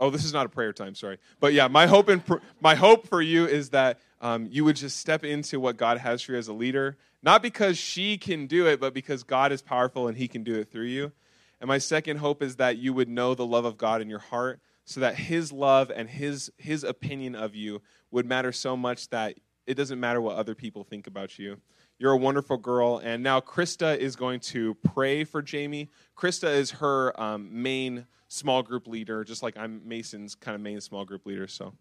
oh, 0.00 0.10
this 0.10 0.24
is 0.24 0.32
not 0.32 0.46
a 0.46 0.48
prayer 0.48 0.72
time, 0.72 0.94
sorry. 0.94 1.18
But 1.40 1.52
yeah, 1.52 1.68
my 1.68 1.86
hope 1.86 2.08
and 2.08 2.24
pr- 2.24 2.36
my 2.60 2.74
hope 2.74 3.06
for 3.06 3.22
you 3.22 3.46
is 3.46 3.70
that 3.70 4.00
um, 4.20 4.48
you 4.50 4.64
would 4.64 4.76
just 4.76 4.98
step 4.98 5.24
into 5.24 5.60
what 5.60 5.76
God 5.76 5.98
has 5.98 6.22
for 6.22 6.32
you 6.32 6.38
as 6.38 6.48
a 6.48 6.52
leader, 6.52 6.96
not 7.22 7.42
because 7.42 7.78
she 7.78 8.18
can 8.18 8.46
do 8.46 8.66
it, 8.66 8.80
but 8.80 8.94
because 8.94 9.22
God 9.22 9.52
is 9.52 9.62
powerful 9.62 10.08
and 10.08 10.16
He 10.16 10.28
can 10.28 10.42
do 10.42 10.54
it 10.54 10.70
through 10.70 10.86
you. 10.86 11.12
And 11.60 11.68
my 11.68 11.78
second 11.78 12.18
hope 12.18 12.42
is 12.42 12.56
that 12.56 12.78
you 12.78 12.92
would 12.92 13.08
know 13.08 13.34
the 13.34 13.46
love 13.46 13.64
of 13.64 13.78
God 13.78 14.02
in 14.02 14.10
your 14.10 14.18
heart 14.18 14.60
so 14.86 15.00
that 15.00 15.16
his 15.16 15.52
love 15.52 15.92
and 15.94 16.08
his 16.08 16.50
his 16.56 16.82
opinion 16.82 17.34
of 17.34 17.54
you 17.54 17.82
would 18.10 18.24
matter 18.24 18.52
so 18.52 18.76
much 18.76 19.08
that 19.10 19.34
it 19.66 19.74
doesn't 19.74 20.00
matter 20.00 20.20
what 20.20 20.36
other 20.36 20.54
people 20.54 20.84
think 20.84 21.06
about 21.06 21.38
you. 21.38 21.58
You're 21.98 22.12
a 22.12 22.16
wonderful 22.16 22.56
girl, 22.56 22.98
and 22.98 23.22
now 23.22 23.40
Krista 23.40 23.96
is 23.96 24.16
going 24.16 24.40
to 24.40 24.74
pray 24.76 25.24
for 25.24 25.42
Jamie. 25.42 25.90
Krista 26.16 26.54
is 26.54 26.70
her 26.72 27.20
um, 27.20 27.62
main 27.62 28.06
small 28.28 28.62
group 28.62 28.86
leader, 28.86 29.24
just 29.24 29.42
like 29.42 29.56
I'm 29.56 29.82
Mason's 29.86 30.34
kind 30.34 30.54
of 30.54 30.60
main 30.60 30.80
small 30.80 31.04
group 31.04 31.26
leader. 31.26 31.48
So, 31.48 31.64
all 31.64 31.74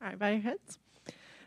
right, 0.00 0.18
bow 0.18 0.28
your 0.28 0.40
heads. 0.40 0.78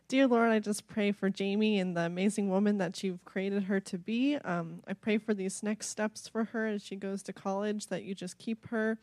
Dear 0.09 0.27
Lord, 0.27 0.51
I 0.51 0.59
just 0.59 0.85
pray 0.85 1.11
for 1.11 1.29
Jamie 1.29 1.79
and 1.79 1.97
the 1.97 2.01
amazing 2.01 2.49
woman 2.49 2.77
that 2.77 3.03
you've 3.03 3.23
created 3.25 3.63
her 3.63 3.79
to 3.79 3.97
be. 3.97 4.35
Um, 4.35 4.83
I 4.85 4.93
pray 4.93 5.17
for 5.17 5.33
these 5.33 5.63
next 5.63 5.87
steps 5.87 6.27
for 6.27 6.43
her 6.43 6.67
as 6.67 6.83
she 6.83 6.97
goes 6.97 7.23
to 7.23 7.33
college, 7.33 7.87
that 7.87 8.03
you 8.03 8.13
just 8.13 8.37
keep 8.37 8.67
her 8.67 8.99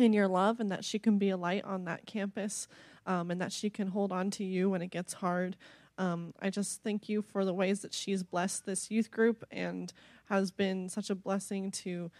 in 0.00 0.12
your 0.12 0.28
love 0.28 0.60
and 0.60 0.70
that 0.70 0.84
she 0.84 0.98
can 0.98 1.18
be 1.18 1.30
a 1.30 1.36
light 1.36 1.64
on 1.64 1.84
that 1.84 2.06
campus 2.06 2.68
um, 3.06 3.30
and 3.30 3.40
that 3.40 3.52
she 3.52 3.70
can 3.70 3.88
hold 3.88 4.12
on 4.12 4.30
to 4.32 4.44
you 4.44 4.70
when 4.70 4.82
it 4.82 4.90
gets 4.90 5.14
hard. 5.14 5.56
Um, 5.96 6.32
I 6.40 6.50
just 6.50 6.82
thank 6.82 7.08
you 7.08 7.22
for 7.22 7.44
the 7.44 7.54
ways 7.54 7.80
that 7.80 7.92
she's 7.92 8.22
blessed 8.22 8.66
this 8.66 8.90
youth 8.90 9.10
group 9.10 9.44
and 9.50 9.92
has 10.26 10.50
been 10.50 10.88
such 10.88 11.10
a 11.10 11.14
blessing 11.14 11.70
to 11.72 12.10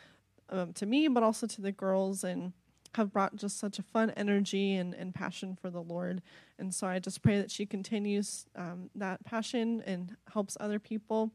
um, 0.51 0.73
to 0.75 0.87
me, 0.87 1.09
but 1.09 1.23
also 1.23 1.47
to 1.47 1.61
the 1.61 1.73
girls 1.73 2.25
and 2.25 2.55
have 2.95 3.13
brought 3.13 3.37
just 3.37 3.59
such 3.59 3.79
a 3.79 3.83
fun 3.83 4.11
energy 4.17 4.75
and, 4.75 4.95
and 4.95 5.15
passion 5.15 5.57
for 5.61 5.71
the 5.71 5.83
Lord. 5.83 6.23
And 6.59 6.75
so 6.75 6.87
I 6.87 6.99
just 6.99 7.23
pray 7.23 7.39
that 7.39 7.51
she 7.51 7.67
continues 7.67 8.47
um, 8.57 8.91
that 8.95 9.25
passion 9.25 9.83
and 9.87 10.17
helps 10.33 10.57
other 10.59 10.79
people. 10.79 11.31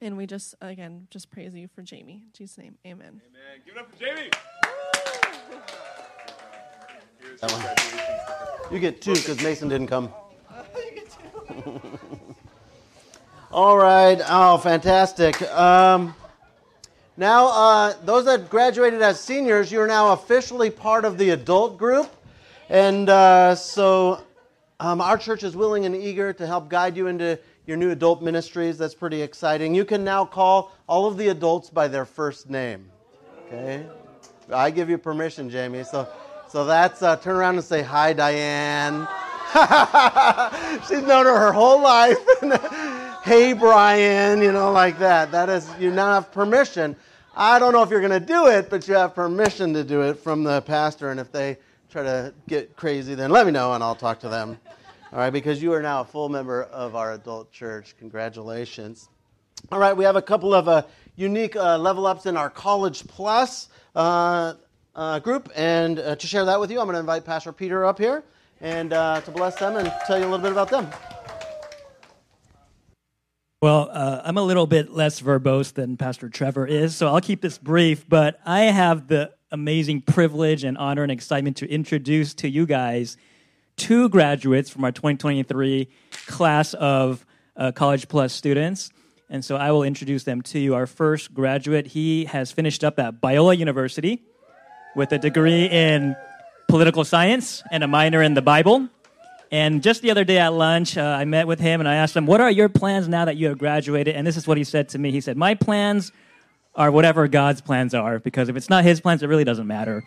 And 0.00 0.16
we 0.16 0.26
just, 0.26 0.54
again, 0.60 1.06
just 1.10 1.30
praise 1.30 1.54
you 1.54 1.68
for 1.68 1.82
Jamie. 1.82 2.24
In 2.24 2.32
Jesus' 2.32 2.58
name, 2.58 2.76
amen. 2.84 3.22
Amen. 3.24 3.62
Give 3.64 3.76
it 3.76 3.80
up 3.80 3.90
for 3.90 3.98
Jamie. 3.98 4.30
You 8.70 8.78
get 8.78 9.00
two 9.00 9.14
because 9.14 9.42
Mason 9.42 9.68
didn't 9.68 9.88
come. 9.88 10.12
All 13.52 13.76
right. 13.76 14.20
Oh, 14.28 14.58
fantastic. 14.58 15.40
Um, 15.52 16.14
now, 17.16 17.46
uh, 17.46 17.94
those 18.04 18.24
that 18.24 18.50
graduated 18.50 19.00
as 19.00 19.20
seniors, 19.20 19.70
you're 19.70 19.86
now 19.86 20.12
officially 20.12 20.70
part 20.70 21.04
of 21.04 21.18
the 21.18 21.30
adult 21.30 21.78
group. 21.78 22.10
And 22.68 23.08
uh, 23.08 23.54
so 23.54 24.22
um, 24.80 25.00
our 25.00 25.16
church 25.16 25.44
is 25.44 25.54
willing 25.54 25.86
and 25.86 25.94
eager 25.94 26.32
to 26.32 26.46
help 26.46 26.68
guide 26.68 26.96
you 26.96 27.06
into 27.06 27.38
your 27.66 27.76
new 27.76 27.90
adult 27.90 28.22
ministries. 28.22 28.76
That's 28.76 28.94
pretty 28.94 29.22
exciting. 29.22 29.74
You 29.74 29.84
can 29.84 30.02
now 30.02 30.24
call 30.24 30.72
all 30.88 31.06
of 31.06 31.16
the 31.16 31.28
adults 31.28 31.70
by 31.70 31.86
their 31.86 32.04
first 32.04 32.50
name. 32.50 32.90
Okay? 33.46 33.86
I 34.52 34.70
give 34.70 34.90
you 34.90 34.98
permission, 34.98 35.48
Jamie. 35.48 35.84
So 35.84 36.08
So 36.54 36.64
that's 36.64 37.02
uh, 37.02 37.16
turn 37.16 37.34
around 37.34 37.56
and 37.56 37.64
say 37.64 37.82
hi, 37.82 38.12
Diane. 38.12 39.08
She's 40.88 41.02
known 41.02 41.26
her 41.26 41.36
her 41.36 41.52
whole 41.52 41.82
life. 41.82 42.16
hey, 43.24 43.54
Brian, 43.54 44.40
you 44.40 44.52
know, 44.52 44.70
like 44.70 45.00
that. 45.00 45.32
That 45.32 45.48
is, 45.48 45.68
you 45.80 45.90
now 45.90 46.14
have 46.14 46.30
permission. 46.30 46.94
I 47.34 47.58
don't 47.58 47.72
know 47.72 47.82
if 47.82 47.90
you're 47.90 47.98
going 47.98 48.12
to 48.12 48.24
do 48.24 48.46
it, 48.46 48.70
but 48.70 48.86
you 48.86 48.94
have 48.94 49.16
permission 49.16 49.74
to 49.74 49.82
do 49.82 50.02
it 50.02 50.14
from 50.14 50.44
the 50.44 50.62
pastor. 50.62 51.10
And 51.10 51.18
if 51.18 51.32
they 51.32 51.58
try 51.90 52.04
to 52.04 52.32
get 52.46 52.76
crazy, 52.76 53.16
then 53.16 53.32
let 53.32 53.46
me 53.46 53.50
know 53.50 53.72
and 53.72 53.82
I'll 53.82 53.96
talk 53.96 54.20
to 54.20 54.28
them. 54.28 54.56
All 55.12 55.18
right, 55.18 55.30
because 55.30 55.60
you 55.60 55.72
are 55.72 55.82
now 55.82 56.02
a 56.02 56.04
full 56.04 56.28
member 56.28 56.62
of 56.62 56.94
our 56.94 57.14
adult 57.14 57.50
church. 57.50 57.96
Congratulations. 57.98 59.08
All 59.72 59.80
right, 59.80 59.96
we 59.96 60.04
have 60.04 60.14
a 60.14 60.22
couple 60.22 60.54
of 60.54 60.68
uh, 60.68 60.82
unique 61.16 61.56
uh, 61.56 61.78
level 61.78 62.06
ups 62.06 62.26
in 62.26 62.36
our 62.36 62.48
College 62.48 63.04
Plus 63.08 63.70
uh, 63.96 64.54
uh 64.96 65.18
group. 65.18 65.50
And 65.54 65.98
uh, 65.98 66.16
to 66.16 66.26
share 66.26 66.44
that 66.44 66.58
with 66.60 66.70
you, 66.70 66.80
I'm 66.80 66.86
going 66.86 66.94
to 66.94 67.00
invite 67.00 67.24
Pastor 67.24 67.52
Peter 67.52 67.84
up 67.84 67.98
here 67.98 68.24
and 68.60 68.92
uh, 68.92 69.20
to 69.20 69.30
bless 69.30 69.56
them 69.56 69.76
and 69.76 69.92
tell 70.06 70.18
you 70.18 70.24
a 70.24 70.28
little 70.30 70.38
bit 70.38 70.52
about 70.52 70.70
them. 70.70 70.88
Well, 73.60 73.88
uh, 73.90 74.20
I'm 74.24 74.36
a 74.36 74.42
little 74.42 74.66
bit 74.66 74.90
less 74.90 75.20
verbose 75.20 75.72
than 75.72 75.96
Pastor 75.96 76.28
Trevor 76.28 76.66
is, 76.66 76.94
so 76.94 77.08
I'll 77.08 77.20
keep 77.20 77.40
this 77.40 77.56
brief. 77.56 78.06
But 78.06 78.38
I 78.44 78.64
have 78.64 79.08
the 79.08 79.32
amazing 79.50 80.02
privilege 80.02 80.64
and 80.64 80.76
honor 80.76 81.02
and 81.02 81.10
excitement 81.10 81.56
to 81.58 81.70
introduce 81.70 82.34
to 82.34 82.48
you 82.48 82.66
guys 82.66 83.16
two 83.76 84.08
graduates 84.08 84.68
from 84.68 84.84
our 84.84 84.92
2023 84.92 85.88
class 86.26 86.74
of 86.74 87.24
uh, 87.56 87.72
College 87.72 88.08
Plus 88.08 88.32
students. 88.32 88.90
And 89.30 89.42
so 89.42 89.56
I 89.56 89.70
will 89.70 89.82
introduce 89.82 90.24
them 90.24 90.42
to 90.42 90.58
you. 90.58 90.74
Our 90.74 90.86
first 90.86 91.32
graduate, 91.32 91.86
he 91.86 92.26
has 92.26 92.52
finished 92.52 92.84
up 92.84 92.98
at 92.98 93.20
Biola 93.20 93.56
University 93.56 94.22
with 94.96 95.12
a 95.12 95.18
degree 95.18 95.66
in 95.66 96.16
political 96.68 97.04
science 97.04 97.62
and 97.70 97.84
a 97.84 97.88
minor 97.88 98.22
in 98.22 98.34
the 98.34 98.42
Bible. 98.42 98.88
And 99.50 99.82
just 99.82 100.02
the 100.02 100.10
other 100.10 100.24
day 100.24 100.38
at 100.38 100.52
lunch, 100.52 100.96
uh, 100.96 101.02
I 101.02 101.24
met 101.24 101.46
with 101.46 101.60
him 101.60 101.80
and 101.80 101.88
I 101.88 101.96
asked 101.96 102.16
him, 102.16 102.26
What 102.26 102.40
are 102.40 102.50
your 102.50 102.68
plans 102.68 103.06
now 103.08 103.24
that 103.24 103.36
you 103.36 103.48
have 103.48 103.58
graduated? 103.58 104.16
And 104.16 104.26
this 104.26 104.36
is 104.36 104.46
what 104.46 104.58
he 104.58 104.64
said 104.64 104.88
to 104.90 104.98
me. 104.98 105.10
He 105.12 105.20
said, 105.20 105.36
My 105.36 105.54
plans 105.54 106.10
are 106.74 106.90
whatever 106.90 107.28
God's 107.28 107.60
plans 107.60 107.94
are, 107.94 108.18
because 108.18 108.48
if 108.48 108.56
it's 108.56 108.68
not 108.68 108.84
his 108.84 109.00
plans, 109.00 109.22
it 109.22 109.28
really 109.28 109.44
doesn't 109.44 109.66
matter. 109.66 110.02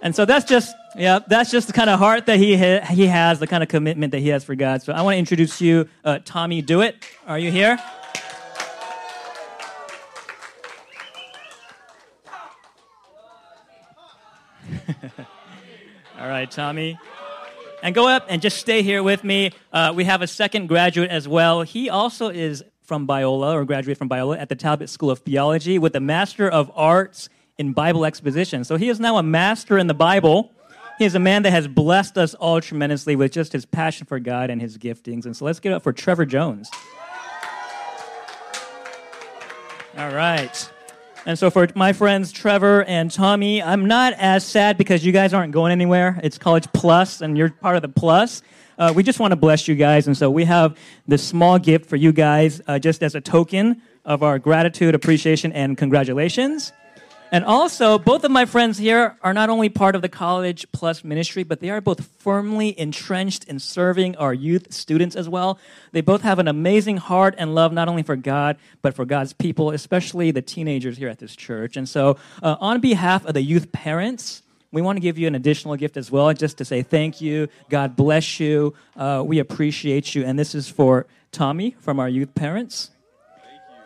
And 0.00 0.14
so 0.14 0.24
that's 0.24 0.44
just, 0.44 0.76
yeah, 0.94 1.18
that's 1.26 1.50
just 1.50 1.66
the 1.66 1.72
kind 1.72 1.90
of 1.90 1.98
heart 1.98 2.26
that 2.26 2.38
he, 2.38 2.56
ha- 2.56 2.86
he 2.86 3.08
has, 3.08 3.40
the 3.40 3.48
kind 3.48 3.64
of 3.64 3.68
commitment 3.68 4.12
that 4.12 4.20
he 4.20 4.28
has 4.28 4.44
for 4.44 4.54
God. 4.54 4.82
So 4.82 4.92
I 4.92 5.02
want 5.02 5.14
to 5.14 5.18
introduce 5.18 5.60
you, 5.60 5.88
uh, 6.04 6.20
Tommy 6.24 6.62
Dewitt. 6.62 7.04
Are 7.26 7.38
you 7.38 7.50
here? 7.50 7.78
All 16.28 16.34
right, 16.34 16.50
Tommy. 16.50 16.98
And 17.82 17.94
go 17.94 18.06
up 18.06 18.26
and 18.28 18.42
just 18.42 18.58
stay 18.58 18.82
here 18.82 19.02
with 19.02 19.24
me. 19.24 19.52
Uh, 19.72 19.94
we 19.96 20.04
have 20.04 20.20
a 20.20 20.26
second 20.26 20.66
graduate 20.66 21.08
as 21.08 21.26
well. 21.26 21.62
He 21.62 21.88
also 21.88 22.28
is 22.28 22.62
from 22.82 23.06
Biola, 23.06 23.54
or 23.54 23.64
graduated 23.64 23.96
from 23.96 24.10
Biola, 24.10 24.38
at 24.38 24.50
the 24.50 24.54
Talbot 24.54 24.90
School 24.90 25.10
of 25.10 25.20
Theology 25.20 25.78
with 25.78 25.96
a 25.96 26.00
Master 26.00 26.46
of 26.46 26.70
Arts 26.74 27.30
in 27.56 27.72
Bible 27.72 28.04
Exposition. 28.04 28.62
So 28.64 28.76
he 28.76 28.90
is 28.90 29.00
now 29.00 29.16
a 29.16 29.22
master 29.22 29.78
in 29.78 29.86
the 29.86 29.94
Bible. 29.94 30.52
He 30.98 31.06
is 31.06 31.14
a 31.14 31.18
man 31.18 31.44
that 31.44 31.50
has 31.52 31.66
blessed 31.66 32.18
us 32.18 32.34
all 32.34 32.60
tremendously 32.60 33.16
with 33.16 33.32
just 33.32 33.54
his 33.54 33.64
passion 33.64 34.04
for 34.04 34.20
God 34.20 34.50
and 34.50 34.60
his 34.60 34.76
giftings. 34.76 35.24
And 35.24 35.34
so 35.34 35.46
let's 35.46 35.60
give 35.60 35.72
it 35.72 35.76
up 35.76 35.82
for 35.82 35.94
Trevor 35.94 36.26
Jones. 36.26 36.70
All 39.96 40.12
right. 40.12 40.70
And 41.26 41.38
so 41.38 41.50
for 41.50 41.68
my 41.74 41.92
friends 41.92 42.32
Trevor 42.32 42.84
and 42.84 43.10
Tommy, 43.10 43.62
I'm 43.62 43.86
not 43.86 44.14
as 44.14 44.44
sad 44.46 44.78
because 44.78 45.04
you 45.04 45.12
guys 45.12 45.34
aren't 45.34 45.52
going 45.52 45.72
anywhere. 45.72 46.18
It's 46.22 46.38
College 46.38 46.66
Plus, 46.72 47.20
and 47.20 47.36
you're 47.36 47.50
part 47.50 47.76
of 47.76 47.82
the 47.82 47.88
Plus. 47.88 48.42
Uh, 48.78 48.92
we 48.94 49.02
just 49.02 49.18
want 49.18 49.32
to 49.32 49.36
bless 49.36 49.66
you 49.66 49.74
guys, 49.74 50.06
and 50.06 50.16
so 50.16 50.30
we 50.30 50.44
have 50.44 50.78
this 51.06 51.26
small 51.26 51.58
gift 51.58 51.86
for 51.86 51.96
you 51.96 52.12
guys, 52.12 52.60
uh, 52.68 52.78
just 52.78 53.02
as 53.02 53.14
a 53.14 53.20
token 53.20 53.82
of 54.04 54.22
our 54.22 54.38
gratitude, 54.38 54.94
appreciation, 54.94 55.52
and 55.52 55.76
congratulations. 55.76 56.72
And 57.30 57.44
also, 57.44 57.98
both 57.98 58.24
of 58.24 58.30
my 58.30 58.46
friends 58.46 58.78
here 58.78 59.18
are 59.22 59.34
not 59.34 59.50
only 59.50 59.68
part 59.68 59.94
of 59.94 60.00
the 60.00 60.08
College 60.08 60.66
Plus 60.72 61.04
ministry, 61.04 61.42
but 61.42 61.60
they 61.60 61.68
are 61.68 61.82
both 61.82 62.06
firmly 62.18 62.78
entrenched 62.78 63.44
in 63.44 63.58
serving 63.58 64.16
our 64.16 64.32
youth 64.32 64.72
students 64.72 65.14
as 65.14 65.28
well. 65.28 65.58
They 65.92 66.00
both 66.00 66.22
have 66.22 66.38
an 66.38 66.48
amazing 66.48 66.96
heart 66.96 67.34
and 67.36 67.54
love, 67.54 67.72
not 67.72 67.86
only 67.86 68.02
for 68.02 68.16
God, 68.16 68.56
but 68.80 68.94
for 68.94 69.04
God's 69.04 69.34
people, 69.34 69.70
especially 69.70 70.30
the 70.30 70.40
teenagers 70.40 70.96
here 70.96 71.08
at 71.08 71.18
this 71.18 71.36
church. 71.36 71.76
And 71.76 71.86
so, 71.86 72.16
uh, 72.42 72.56
on 72.60 72.80
behalf 72.80 73.26
of 73.26 73.34
the 73.34 73.42
youth 73.42 73.72
parents, 73.72 74.42
we 74.72 74.80
want 74.80 74.96
to 74.96 75.00
give 75.00 75.18
you 75.18 75.26
an 75.26 75.34
additional 75.34 75.76
gift 75.76 75.98
as 75.98 76.10
well, 76.10 76.32
just 76.32 76.58
to 76.58 76.64
say 76.64 76.82
thank 76.82 77.20
you. 77.20 77.48
God 77.68 77.94
bless 77.94 78.40
you. 78.40 78.74
Uh, 78.96 79.22
we 79.24 79.38
appreciate 79.38 80.14
you. 80.14 80.24
And 80.24 80.38
this 80.38 80.54
is 80.54 80.68
for 80.68 81.06
Tommy 81.30 81.76
from 81.80 82.00
our 82.00 82.08
youth 82.08 82.34
parents. 82.34 82.90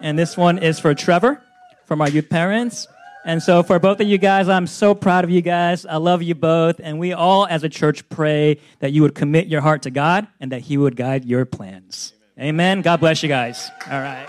And 0.01 0.17
this 0.17 0.37
one 0.37 0.59
is 0.59 0.79
for 0.79 0.95
Trevor 0.95 1.43
from 1.87 2.01
our 2.01 2.09
youth 2.09 2.29
parents. 2.29 2.87
And 3.25 3.41
so, 3.41 3.63
for 3.63 3.79
both 3.79 4.01
of 4.01 4.09
you 4.09 4.19
guys, 4.19 4.49
I'm 4.49 4.67
so 4.67 4.97
proud 4.97 5.23
of 5.23 5.31
you 5.31 5.43
guys. 5.43 5.87
I 5.87 5.97
love 5.99 6.23
you 6.23 6.35
both. 6.35 6.81
And 6.83 6.99
we 6.99 7.13
all, 7.13 7.47
as 7.47 7.63
a 7.63 7.69
church, 7.69 8.09
pray 8.09 8.59
that 8.81 8.93
you 8.93 9.03
would 9.03 9.15
commit 9.15 9.47
your 9.47 9.61
heart 9.61 9.83
to 9.83 9.91
God 9.91 10.27
and 10.41 10.51
that 10.51 10.63
He 10.63 10.77
would 10.77 10.97
guide 10.97 11.25
your 11.25 11.45
plans. 11.45 12.15
Amen. 12.37 12.49
Amen. 12.49 12.83
God 12.83 12.99
bless 12.99 13.23
you 13.23 13.29
guys. 13.29 13.71
All 13.89 14.01
right. 14.01 14.27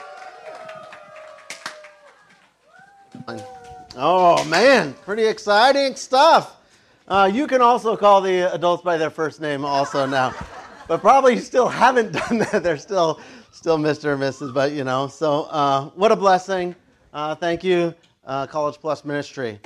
Oh, 3.95 4.45
man. 4.45 4.93
Pretty 5.05 5.25
exciting 5.25 5.95
stuff. 5.95 6.55
Uh, 7.07 7.29
you 7.33 7.47
can 7.47 7.61
also 7.61 7.97
call 7.97 8.21
the 8.21 8.53
adults 8.53 8.83
by 8.83 8.97
their 8.97 9.09
first 9.09 9.41
name 9.41 9.65
also 9.65 10.05
now. 10.05 10.35
but 10.87 11.01
probably 11.01 11.33
you 11.33 11.39
still 11.39 11.67
haven't 11.67 12.11
done 12.29 12.37
that. 12.37 12.61
They're 12.61 12.77
still, 12.77 13.19
still 13.51 13.79
Mr. 13.79 14.05
or 14.05 14.17
Mrs., 14.17 14.53
but 14.53 14.71
you 14.71 14.83
know. 14.83 15.07
So, 15.07 15.45
uh, 15.45 15.85
what 15.95 16.11
a 16.11 16.15
blessing. 16.15 16.75
Uh, 17.11 17.33
thank 17.33 17.63
you 17.63 17.95
uh, 18.25 18.47
College 18.47 18.77
Plus 18.79 19.05
ministry. 19.05 19.59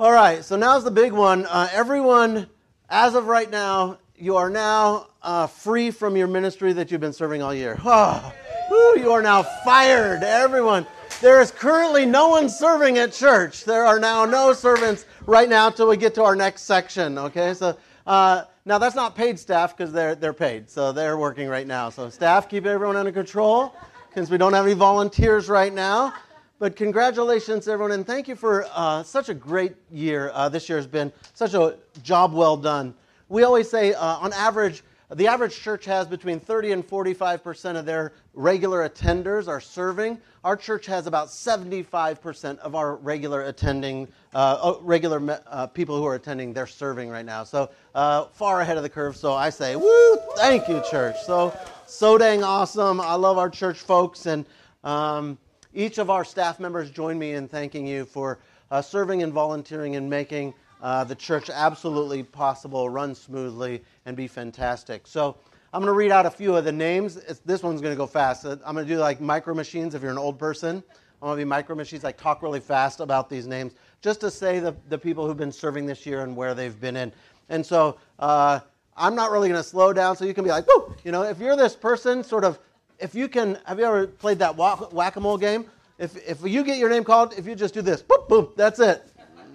All 0.00 0.12
right, 0.12 0.44
so 0.44 0.56
now's 0.56 0.84
the 0.84 0.90
big 0.90 1.12
one. 1.12 1.46
Uh, 1.46 1.68
everyone, 1.72 2.48
as 2.88 3.14
of 3.14 3.26
right 3.26 3.50
now, 3.50 3.98
you 4.16 4.36
are 4.36 4.50
now 4.50 5.08
uh, 5.22 5.46
free 5.46 5.90
from 5.90 6.16
your 6.16 6.28
ministry 6.28 6.72
that 6.72 6.90
you've 6.90 7.00
been 7.00 7.12
serving 7.12 7.42
all 7.42 7.54
year. 7.54 7.78
Oh, 7.84 8.32
woo, 8.70 9.00
you 9.00 9.12
are 9.12 9.22
now 9.22 9.42
fired, 9.42 10.22
everyone. 10.22 10.86
There 11.20 11.40
is 11.40 11.50
currently 11.50 12.04
no 12.04 12.28
one 12.28 12.48
serving 12.48 12.98
at 12.98 13.12
church. 13.12 13.64
There 13.64 13.84
are 13.86 13.98
now 13.98 14.24
no 14.24 14.52
servants 14.52 15.06
right 15.26 15.48
now 15.48 15.70
till 15.70 15.88
we 15.88 15.96
get 15.96 16.14
to 16.16 16.22
our 16.22 16.36
next 16.36 16.62
section. 16.62 17.16
Okay, 17.18 17.54
so 17.54 17.76
uh, 18.06 18.44
now 18.66 18.78
that's 18.78 18.94
not 18.94 19.16
paid 19.16 19.38
staff 19.38 19.76
because 19.76 19.92
they're 19.92 20.14
they're 20.14 20.34
paid, 20.34 20.68
so 20.70 20.92
they're 20.92 21.16
working 21.16 21.48
right 21.48 21.66
now. 21.66 21.88
So 21.88 22.10
staff, 22.10 22.48
keep 22.48 22.66
everyone 22.66 22.96
under 22.96 23.10
control 23.10 23.74
since 24.14 24.30
we 24.30 24.38
don't 24.38 24.52
have 24.52 24.66
any 24.66 24.74
volunteers 24.74 25.48
right 25.48 25.72
now. 25.72 26.12
But 26.60 26.74
congratulations, 26.74 27.68
everyone, 27.68 27.92
and 27.92 28.04
thank 28.04 28.26
you 28.26 28.34
for 28.34 28.66
uh, 28.72 29.04
such 29.04 29.28
a 29.28 29.34
great 29.34 29.76
year. 29.92 30.32
Uh, 30.34 30.48
this 30.48 30.68
year 30.68 30.76
has 30.76 30.88
been 30.88 31.12
such 31.32 31.54
a 31.54 31.76
job 32.02 32.32
well 32.32 32.56
done. 32.56 32.94
We 33.28 33.44
always 33.44 33.70
say, 33.70 33.94
uh, 33.94 34.16
on 34.16 34.32
average, 34.32 34.82
the 35.14 35.28
average 35.28 35.56
church 35.56 35.84
has 35.84 36.08
between 36.08 36.40
30 36.40 36.72
and 36.72 36.84
45 36.84 37.44
percent 37.44 37.78
of 37.78 37.86
their 37.86 38.12
regular 38.34 38.88
attenders 38.88 39.46
are 39.46 39.60
serving. 39.60 40.20
Our 40.42 40.56
church 40.56 40.86
has 40.86 41.06
about 41.06 41.30
75 41.30 42.20
percent 42.20 42.58
of 42.58 42.74
our 42.74 42.96
regular 42.96 43.42
attending, 43.42 44.08
uh, 44.34 44.58
oh, 44.60 44.80
regular 44.82 45.40
uh, 45.46 45.68
people 45.68 45.96
who 45.96 46.04
are 46.06 46.16
attending, 46.16 46.52
they're 46.52 46.66
serving 46.66 47.08
right 47.08 47.24
now. 47.24 47.44
So 47.44 47.70
uh, 47.94 48.24
far 48.24 48.62
ahead 48.62 48.76
of 48.76 48.82
the 48.82 48.90
curve. 48.90 49.16
So 49.16 49.32
I 49.32 49.50
say, 49.50 49.76
woo, 49.76 50.16
thank 50.36 50.66
you, 50.66 50.82
church. 50.90 51.14
So 51.24 51.56
so 51.86 52.18
dang 52.18 52.42
awesome. 52.42 53.00
I 53.00 53.14
love 53.14 53.38
our 53.38 53.48
church 53.48 53.78
folks 53.78 54.26
and. 54.26 54.44
Um, 54.82 55.38
each 55.78 55.98
of 55.98 56.10
our 56.10 56.24
staff 56.24 56.58
members 56.58 56.90
join 56.90 57.16
me 57.16 57.34
in 57.34 57.46
thanking 57.46 57.86
you 57.86 58.04
for 58.04 58.40
uh, 58.72 58.82
serving 58.82 59.22
and 59.22 59.32
volunteering 59.32 59.94
and 59.94 60.10
making 60.10 60.52
uh, 60.82 61.04
the 61.04 61.14
church 61.14 61.48
absolutely 61.50 62.24
possible, 62.24 62.88
run 62.88 63.14
smoothly, 63.14 63.80
and 64.04 64.16
be 64.16 64.26
fantastic. 64.26 65.06
So 65.06 65.36
I'm 65.72 65.80
going 65.80 65.92
to 65.92 65.96
read 65.96 66.10
out 66.10 66.26
a 66.26 66.30
few 66.30 66.56
of 66.56 66.64
the 66.64 66.72
names. 66.72 67.16
It's, 67.16 67.38
this 67.40 67.62
one's 67.62 67.80
going 67.80 67.94
to 67.94 67.96
go 67.96 68.08
fast. 68.08 68.44
I'm 68.44 68.58
going 68.58 68.88
to 68.88 68.92
do 68.92 68.98
like 68.98 69.20
micro 69.20 69.54
machines 69.54 69.94
if 69.94 70.02
you're 70.02 70.10
an 70.10 70.18
old 70.18 70.36
person. 70.36 70.82
I'm 71.22 71.28
going 71.28 71.38
to 71.38 71.44
be 71.44 71.48
micro 71.48 71.76
machines, 71.76 72.02
like 72.02 72.16
talk 72.16 72.42
really 72.42 72.60
fast 72.60 72.98
about 72.98 73.30
these 73.30 73.46
names, 73.46 73.74
just 74.00 74.20
to 74.22 74.32
say 74.32 74.58
the, 74.58 74.74
the 74.88 74.98
people 74.98 75.28
who've 75.28 75.36
been 75.36 75.52
serving 75.52 75.86
this 75.86 76.04
year 76.04 76.24
and 76.24 76.34
where 76.34 76.54
they've 76.54 76.78
been 76.80 76.96
in. 76.96 77.12
And 77.50 77.64
so 77.64 77.98
uh, 78.18 78.58
I'm 78.96 79.14
not 79.14 79.30
really 79.30 79.48
going 79.48 79.62
to 79.62 79.68
slow 79.68 79.92
down, 79.92 80.16
so 80.16 80.24
you 80.24 80.34
can 80.34 80.42
be 80.42 80.50
like, 80.50 80.66
woo! 80.66 80.96
You 81.04 81.12
know, 81.12 81.22
if 81.22 81.38
you're 81.38 81.56
this 81.56 81.76
person, 81.76 82.24
sort 82.24 82.42
of 82.42 82.58
if 82.98 83.14
you 83.14 83.28
can, 83.28 83.58
have 83.64 83.78
you 83.78 83.84
ever 83.84 84.06
played 84.06 84.38
that 84.40 84.56
whack 84.56 85.16
a 85.16 85.20
mole 85.20 85.38
game? 85.38 85.66
If, 85.98 86.16
if 86.28 86.42
you 86.44 86.62
get 86.64 86.78
your 86.78 86.88
name 86.88 87.04
called, 87.04 87.34
if 87.36 87.46
you 87.46 87.54
just 87.54 87.74
do 87.74 87.82
this, 87.82 88.02
boop, 88.02 88.28
boop, 88.28 88.56
that's 88.56 88.78
it. 88.78 89.04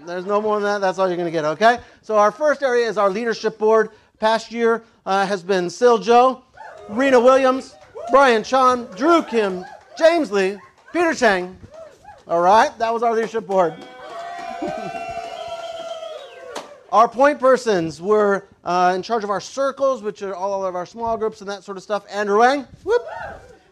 There's 0.06 0.26
no 0.26 0.42
more 0.42 0.60
than 0.60 0.64
that. 0.64 0.82
That's 0.82 1.00
all 1.00 1.08
you're 1.08 1.16
going 1.16 1.28
to 1.28 1.32
get, 1.32 1.46
okay? 1.46 1.80
So 2.02 2.18
our 2.18 2.32
first 2.32 2.62
area 2.62 2.88
is 2.88 2.98
our 2.98 3.10
leadership 3.10 3.58
board. 3.58 3.92
Past 4.20 4.52
year 4.52 4.84
uh, 5.06 5.26
has 5.26 5.44
been 5.44 5.70
Sil 5.72 5.98
Joe, 5.98 6.44
Rena 6.90 7.20
Williams, 7.20 7.76
Brian 8.12 8.44
Chan, 8.44 8.88
Drew 8.96 9.24
Kim, 9.24 9.66
James 9.98 10.32
Lee, 10.32 10.58
Peter 10.92 11.14
Chang. 11.14 11.58
All 12.28 12.42
right, 12.42 12.78
that 12.80 12.94
was 12.94 13.04
our 13.04 13.14
leadership 13.14 13.48
board. 13.48 13.76
Our 16.94 17.08
point 17.08 17.40
persons 17.40 18.00
were 18.00 18.46
uh, 18.64 18.94
in 18.96 19.02
charge 19.02 19.24
of 19.24 19.32
our 19.32 19.42
circles, 19.42 20.04
which 20.04 20.22
are 20.22 20.36
all 20.36 20.64
of 20.64 20.76
our 20.76 20.86
small 20.86 21.18
groups 21.18 21.42
and 21.42 21.50
that 21.50 21.64
sort 21.64 21.76
of 21.76 21.82
stuff. 21.82 22.06
Andrew 22.08 22.38
Wang. 22.38 22.68
Whoop. 22.84 23.02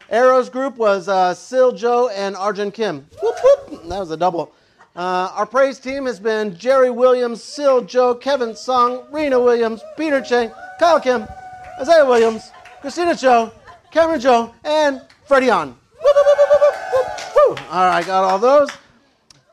Arrows 0.10 0.50
group 0.50 0.76
was 0.76 1.08
uh, 1.08 1.36
Sil 1.38 1.70
Joe 1.72 2.10
and 2.10 2.36
Arjun 2.36 2.72
Kim. 2.72 3.06
Whoop, 3.22 3.36
whoop. 3.44 3.84
That 3.90 4.00
was 4.00 4.10
a 4.10 4.18
double. 4.18 4.52
Uh, 4.96 5.32
our 5.36 5.46
praise 5.46 5.78
team 5.78 6.08
has 6.08 6.20
been 6.20 6.58
Jerry 6.58 6.90
Williams, 6.90 7.44
Sil 7.46 7.86
Joe, 7.86 8.16
Kevin 8.16 8.56
Song, 8.56 9.06
Rena 9.12 9.40
Williams, 9.40 9.84
Peter 9.98 10.20
Chang, 10.20 10.52
Kyle 10.80 11.00
Kim, 11.00 11.28
Isaiah 11.80 12.04
Williams, 12.04 12.50
Christina 12.82 13.16
Cho, 13.16 13.52
Cameron 13.92 14.20
Joe, 14.20 14.52
and 14.64 15.00
Freddie 15.26 15.52
On. 15.52 15.78
All 17.70 17.86
right, 17.86 18.04
got 18.04 18.24
all 18.24 18.40
those. 18.40 18.70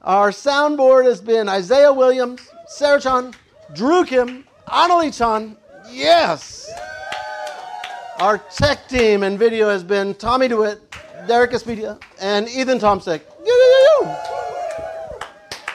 Our 0.00 0.30
soundboard 0.30 1.04
has 1.04 1.20
been 1.20 1.50
Isaiah 1.50 1.92
Williams, 1.92 2.40
Sarah 2.66 2.98
Chan, 2.98 3.34
Drew 3.75 4.04
Kim, 4.04 4.44
Annalie 4.66 5.16
Chan. 5.16 5.56
Yes. 5.90 6.70
Our 8.18 8.38
tech 8.38 8.88
team 8.88 9.22
and 9.22 9.38
video 9.38 9.68
has 9.68 9.84
been 9.84 10.14
Tommy 10.14 10.48
DeWitt, 10.48 10.80
Derek 11.26 11.50
Espedia, 11.50 12.00
and 12.20 12.48
Ethan 12.48 12.78
Tomsick. 12.78 13.20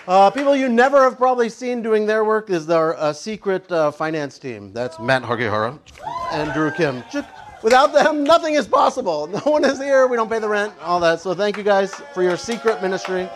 Uh, 0.08 0.30
people 0.32 0.56
you 0.56 0.68
never 0.68 1.04
have 1.04 1.18
probably 1.18 1.48
seen 1.50 1.82
doing 1.82 2.06
their 2.06 2.26
work 2.26 2.50
is 2.50 2.70
our 2.70 2.96
uh, 2.98 3.14
secret 3.14 3.72
uh, 3.72 3.92
finance 3.92 4.38
team. 4.38 4.74
That's 4.74 5.00
Matt 5.00 5.22
Hagihara 5.22 5.80
and 6.32 6.52
Drew 6.52 6.72
Kim. 6.72 7.04
Without 7.62 7.94
them, 7.94 8.24
nothing 8.24 8.56
is 8.56 8.68
possible. 8.68 9.28
No 9.32 9.40
one 9.52 9.64
is 9.64 9.78
here. 9.78 10.08
We 10.08 10.18
don't 10.18 10.30
pay 10.30 10.40
the 10.40 10.50
rent, 10.50 10.74
all 10.82 11.00
that. 11.00 11.22
So 11.22 11.34
thank 11.34 11.58
you 11.58 11.64
guys 11.64 11.94
for 12.14 12.24
your 12.24 12.38
secret 12.38 12.82
ministry. 12.82 13.30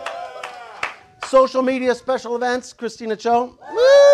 Social 1.26 1.62
media 1.62 1.94
special 1.94 2.36
events, 2.36 2.72
Christina 2.72 3.16
Cho. 3.16 3.56
Woo! 3.72 4.07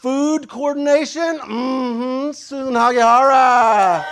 Food 0.00 0.48
coordination, 0.48 1.38
mm-hmm, 1.38 2.32
Susan 2.32 2.74
Hagihara. 2.74 4.04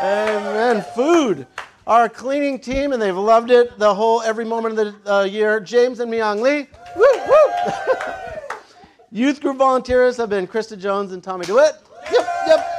Amen. 0.00 0.84
Food. 0.94 1.46
Our 1.88 2.08
cleaning 2.08 2.60
team, 2.60 2.92
and 2.92 3.02
they've 3.02 3.16
loved 3.16 3.50
it 3.50 3.78
the 3.78 3.94
whole 3.94 4.22
every 4.22 4.44
moment 4.44 4.78
of 4.78 5.04
the 5.04 5.12
uh, 5.12 5.24
year. 5.24 5.58
James 5.58 6.00
and 6.00 6.12
Myung 6.12 6.40
Lee. 6.40 6.68
Woo, 6.96 7.06
woo. 7.26 7.74
Youth 9.10 9.40
group 9.40 9.56
volunteers 9.56 10.16
have 10.18 10.30
been 10.30 10.46
Krista 10.46 10.78
Jones 10.78 11.12
and 11.12 11.24
Tommy 11.24 11.46
DeWitt. 11.46 11.74
Yep, 12.12 12.28
yep. 12.46 12.78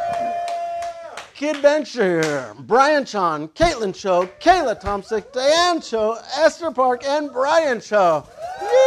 Kid 1.35 1.57
Venture, 1.57 2.53
Brian 2.59 3.03
Chan, 3.03 3.47
Caitlin 3.49 3.95
Cho, 3.95 4.29
Kayla 4.39 4.79
Thompson, 4.79 5.23
Diane 5.33 5.81
Cho, 5.81 6.17
Esther 6.37 6.71
Park, 6.71 7.03
and 7.05 7.31
Brian 7.33 7.81
Cho. 7.81 8.25
Woo! 8.61 8.78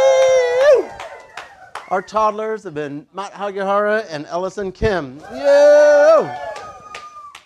Our 1.89 2.01
toddlers 2.01 2.63
have 2.63 2.73
been 2.73 3.05
Matt 3.13 3.33
Hagihara 3.33 4.05
and 4.09 4.25
Ellison 4.27 4.71
Kim. 4.71 5.19
Yeah! 5.31 6.39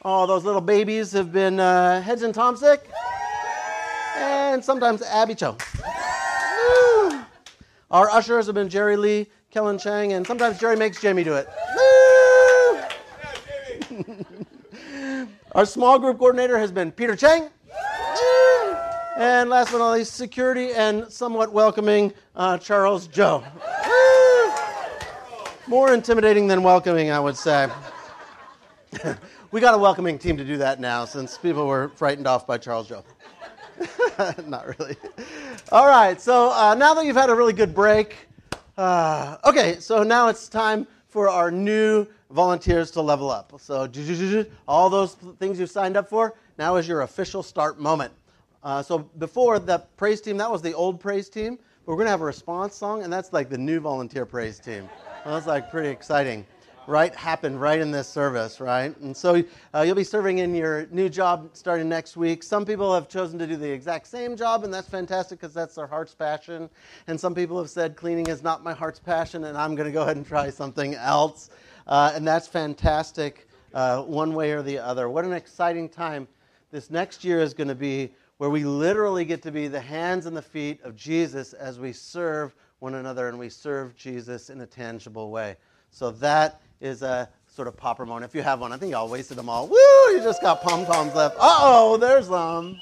All 0.03 0.27
those 0.27 0.45
little 0.45 0.61
babies 0.61 1.11
have 1.11 1.33
been 1.33 1.59
uh, 1.59 2.01
Hedgen 2.05 2.33
Tomsick 2.33 2.79
and 4.17 4.63
sometimes 4.63 5.01
Abby 5.01 5.35
Cho. 5.35 5.57
Woo! 5.83 7.19
Our 7.89 8.09
ushers 8.09 8.45
have 8.45 8.55
been 8.55 8.69
Jerry 8.69 8.95
Lee, 8.95 9.27
Kellen 9.51 9.77
Chang, 9.79 10.13
and 10.13 10.25
sometimes 10.25 10.59
Jerry 10.59 10.75
makes 10.75 11.01
Jamie 11.01 11.23
do 11.23 11.33
it. 11.33 11.49
Our 15.53 15.65
small 15.65 15.97
group 15.97 16.19
coordinator 16.19 16.57
has 16.57 16.71
been 16.71 16.91
Peter 16.91 17.15
Chang. 17.15 17.49
And 19.17 19.49
last 19.49 19.71
but 19.71 19.79
not 19.79 19.93
least, 19.93 20.13
security 20.13 20.73
and 20.73 21.11
somewhat 21.11 21.51
welcoming 21.51 22.13
uh, 22.35 22.59
Charles 22.59 23.07
Joe. 23.07 23.43
More 25.67 25.93
intimidating 25.93 26.47
than 26.47 26.63
welcoming, 26.63 27.11
I 27.11 27.19
would 27.19 27.35
say. 27.35 27.67
we 29.51 29.59
got 29.59 29.75
a 29.75 29.77
welcoming 29.77 30.17
team 30.17 30.37
to 30.37 30.45
do 30.45 30.55
that 30.57 30.79
now 30.79 31.03
since 31.03 31.37
people 31.37 31.67
were 31.67 31.89
frightened 31.89 32.25
off 32.25 32.47
by 32.47 32.57
Charles 32.57 32.87
Joe. 32.87 33.03
Not 34.45 34.79
really. 34.79 34.95
All 35.73 35.85
right, 35.85 36.21
so 36.21 36.51
uh, 36.53 36.73
now 36.73 36.93
that 36.93 37.05
you've 37.05 37.17
had 37.17 37.29
a 37.29 37.35
really 37.35 37.51
good 37.51 37.75
break, 37.75 38.15
uh, 38.77 39.35
okay, 39.43 39.75
so 39.81 40.03
now 40.03 40.29
it's 40.29 40.47
time 40.47 40.87
for 41.09 41.27
our 41.27 41.51
new 41.51 42.07
volunteers 42.31 42.89
to 42.91 43.01
level 43.01 43.29
up. 43.29 43.51
So, 43.59 43.89
all 44.69 44.89
those 44.89 45.15
things 45.37 45.59
you 45.59 45.67
signed 45.67 45.97
up 45.97 46.07
for, 46.07 46.35
now 46.57 46.77
is 46.77 46.87
your 46.87 47.01
official 47.01 47.43
start 47.43 47.77
moment. 47.77 48.13
Uh, 48.63 48.81
so, 48.81 48.99
before 48.99 49.59
the 49.59 49.79
praise 49.97 50.21
team, 50.21 50.37
that 50.37 50.49
was 50.49 50.61
the 50.61 50.73
old 50.73 51.01
praise 51.01 51.27
team, 51.27 51.59
we're 51.85 51.95
going 51.95 52.05
to 52.05 52.11
have 52.11 52.21
a 52.21 52.25
response 52.25 52.75
song, 52.75 53.03
and 53.03 53.11
that's 53.11 53.33
like 53.33 53.49
the 53.49 53.57
new 53.57 53.81
volunteer 53.81 54.25
praise 54.25 54.59
team. 54.59 54.89
That's 55.25 55.47
like 55.47 55.69
pretty 55.69 55.89
exciting 55.89 56.45
right, 56.87 57.13
happened 57.13 57.59
right 57.59 57.79
in 57.79 57.91
this 57.91 58.07
service, 58.07 58.59
right? 58.59 58.97
And 59.01 59.15
so 59.15 59.43
uh, 59.73 59.81
you'll 59.81 59.95
be 59.95 60.05
serving 60.05 60.39
in 60.39 60.55
your 60.55 60.87
new 60.89 61.09
job 61.09 61.49
starting 61.53 61.89
next 61.89 62.15
week. 62.15 62.41
Some 62.41 62.65
people 62.65 62.93
have 62.93 63.09
chosen 63.09 63.37
to 63.39 63.45
do 63.45 63.57
the 63.57 63.69
exact 63.69 64.07
same 64.07 64.35
job, 64.37 64.63
and 64.63 64.73
that's 64.73 64.87
fantastic 64.87 65.39
because 65.39 65.53
that's 65.53 65.75
their 65.75 65.85
heart's 65.85 66.15
passion. 66.15 66.69
And 67.07 67.19
some 67.19 67.35
people 67.35 67.57
have 67.57 67.69
said, 67.69 67.97
cleaning 67.97 68.27
is 68.27 68.41
not 68.41 68.63
my 68.63 68.73
heart's 68.73 68.99
passion, 68.99 69.43
and 69.43 69.57
I'm 69.57 69.75
going 69.75 69.85
to 69.85 69.91
go 69.91 70.03
ahead 70.03 70.15
and 70.15 70.25
try 70.25 70.49
something 70.49 70.95
else. 70.95 71.49
Uh, 71.85 72.13
and 72.15 72.25
that's 72.25 72.47
fantastic, 72.47 73.47
uh, 73.73 74.01
one 74.03 74.33
way 74.33 74.53
or 74.53 74.61
the 74.61 74.79
other. 74.79 75.09
What 75.09 75.25
an 75.25 75.33
exciting 75.33 75.89
time 75.89 76.27
this 76.71 76.89
next 76.89 77.23
year 77.23 77.41
is 77.41 77.53
going 77.53 77.67
to 77.69 77.75
be 77.75 78.13
where 78.37 78.49
we 78.49 78.63
literally 78.63 79.25
get 79.25 79.41
to 79.41 79.51
be 79.51 79.67
the 79.67 79.81
hands 79.81 80.25
and 80.25 80.37
the 80.37 80.41
feet 80.41 80.81
of 80.83 80.95
Jesus 80.95 81.53
as 81.53 81.79
we 81.79 81.91
serve 81.91 82.55
one 82.79 82.95
another 82.95 83.27
and 83.27 83.39
we 83.39 83.49
serve 83.49 83.95
Jesus 83.95 84.49
in 84.49 84.61
a 84.61 84.65
tangible 84.65 85.31
way. 85.31 85.55
So 85.91 86.11
that 86.11 86.61
is 86.79 87.01
a 87.01 87.29
sort 87.47 87.67
of 87.67 87.75
popper 87.75 88.05
moment. 88.05 88.25
If 88.25 88.35
you 88.35 88.43
have 88.43 88.59
one, 88.59 88.71
I 88.71 88.77
think 88.77 88.91
y'all 88.91 89.09
wasted 89.09 89.37
them 89.37 89.49
all. 89.49 89.67
Woo! 89.67 89.77
You 90.11 90.21
just 90.23 90.41
got 90.41 90.61
pom 90.61 90.85
poms 90.85 91.15
left. 91.15 91.35
Uh 91.37 91.57
oh, 91.59 91.97
there's 91.97 92.27
them. 92.27 92.79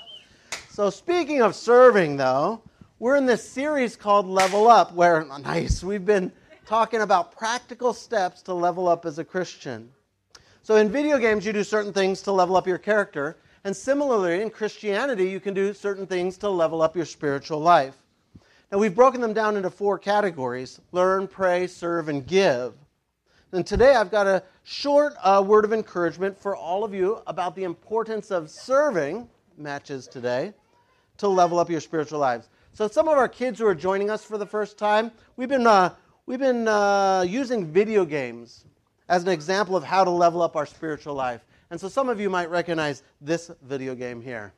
So 0.69 0.89
speaking 0.89 1.41
of 1.41 1.55
serving, 1.55 2.17
though, 2.17 2.61
we're 2.99 3.15
in 3.15 3.25
this 3.25 3.47
series 3.47 3.95
called 3.95 4.27
Level 4.27 4.67
Up, 4.67 4.93
where 4.93 5.25
nice 5.43 5.83
we've 5.83 6.05
been 6.05 6.31
talking 6.65 7.01
about 7.01 7.35
practical 7.37 7.93
steps 7.93 8.41
to 8.43 8.53
level 8.53 8.87
up 8.87 9.05
as 9.05 9.19
a 9.19 9.23
Christian. 9.23 9.89
So 10.63 10.77
in 10.77 10.89
video 10.89 11.19
games, 11.19 11.45
you 11.45 11.53
do 11.53 11.63
certain 11.63 11.93
things 11.93 12.21
to 12.23 12.31
level 12.31 12.57
up 12.57 12.67
your 12.67 12.79
character, 12.79 13.37
and 13.63 13.75
similarly 13.75 14.41
in 14.41 14.49
Christianity, 14.49 15.29
you 15.29 15.39
can 15.39 15.53
do 15.53 15.73
certain 15.73 16.07
things 16.07 16.37
to 16.39 16.49
level 16.49 16.81
up 16.81 16.95
your 16.95 17.05
spiritual 17.05 17.59
life. 17.59 17.95
Now 18.71 18.79
we've 18.79 18.95
broken 18.95 19.21
them 19.21 19.33
down 19.33 19.57
into 19.57 19.69
four 19.69 19.99
categories: 19.99 20.79
learn, 20.91 21.27
pray, 21.27 21.67
serve, 21.67 22.09
and 22.09 22.25
give. 22.25 22.73
And 23.51 23.65
today 23.65 23.95
I've 23.95 24.11
got 24.11 24.27
a 24.27 24.43
short 24.63 25.13
uh, 25.23 25.43
word 25.45 25.65
of 25.65 25.71
encouragement 25.71 26.37
for 26.37 26.55
all 26.55 26.83
of 26.83 26.93
you 26.93 27.21
about 27.27 27.55
the 27.55 27.63
importance 27.63 28.31
of 28.31 28.49
serving, 28.49 29.29
matches 29.57 30.07
today, 30.07 30.53
to 31.17 31.27
level 31.27 31.59
up 31.59 31.69
your 31.69 31.79
spiritual 31.79 32.19
lives. 32.19 32.49
So, 32.73 32.87
some 32.87 33.07
of 33.07 33.17
our 33.17 33.29
kids 33.29 33.59
who 33.59 33.67
are 33.67 33.75
joining 33.75 34.09
us 34.09 34.25
for 34.25 34.37
the 34.37 34.45
first 34.45 34.77
time, 34.77 35.11
we've 35.37 35.47
been, 35.47 35.65
uh, 35.65 35.93
we've 36.25 36.39
been 36.39 36.67
uh, 36.67 37.23
using 37.25 37.65
video 37.65 38.03
games 38.03 38.65
as 39.07 39.23
an 39.23 39.29
example 39.29 39.77
of 39.77 39.83
how 39.83 40.03
to 40.03 40.09
level 40.09 40.41
up 40.41 40.55
our 40.57 40.65
spiritual 40.65 41.13
life. 41.13 41.45
And 41.69 41.79
so, 41.79 41.87
some 41.87 42.09
of 42.09 42.19
you 42.19 42.29
might 42.29 42.49
recognize 42.49 43.03
this 43.21 43.51
video 43.61 43.95
game 43.95 44.21
here. 44.21 44.53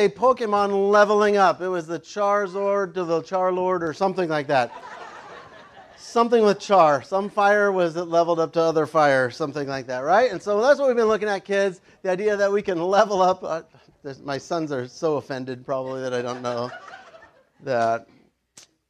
A 0.00 0.08
Pokemon 0.08 0.90
leveling 0.90 1.36
up. 1.36 1.60
It 1.60 1.68
was 1.68 1.86
the 1.86 2.00
Charizard 2.00 2.94
to 2.94 3.04
the 3.04 3.20
Charlord 3.20 3.82
or 3.82 3.92
something 3.92 4.30
like 4.30 4.46
that. 4.46 4.72
something 5.98 6.42
with 6.42 6.58
Char. 6.58 7.02
Some 7.02 7.28
fire 7.28 7.70
was 7.70 7.96
it 7.96 8.04
leveled 8.04 8.40
up 8.40 8.54
to 8.54 8.62
other 8.62 8.86
fire, 8.86 9.30
something 9.30 9.68
like 9.68 9.86
that, 9.88 9.98
right? 9.98 10.32
And 10.32 10.40
so 10.40 10.58
that's 10.62 10.80
what 10.80 10.88
we've 10.88 10.96
been 10.96 11.04
looking 11.04 11.28
at, 11.28 11.44
kids. 11.44 11.82
The 12.02 12.10
idea 12.10 12.34
that 12.34 12.50
we 12.50 12.62
can 12.62 12.82
level 12.82 13.20
up. 13.20 13.44
Uh, 13.44 13.60
my 14.22 14.38
sons 14.38 14.72
are 14.72 14.88
so 14.88 15.18
offended, 15.18 15.66
probably, 15.66 16.00
that 16.00 16.14
I 16.14 16.22
don't 16.22 16.40
know 16.40 16.70
that. 17.64 18.06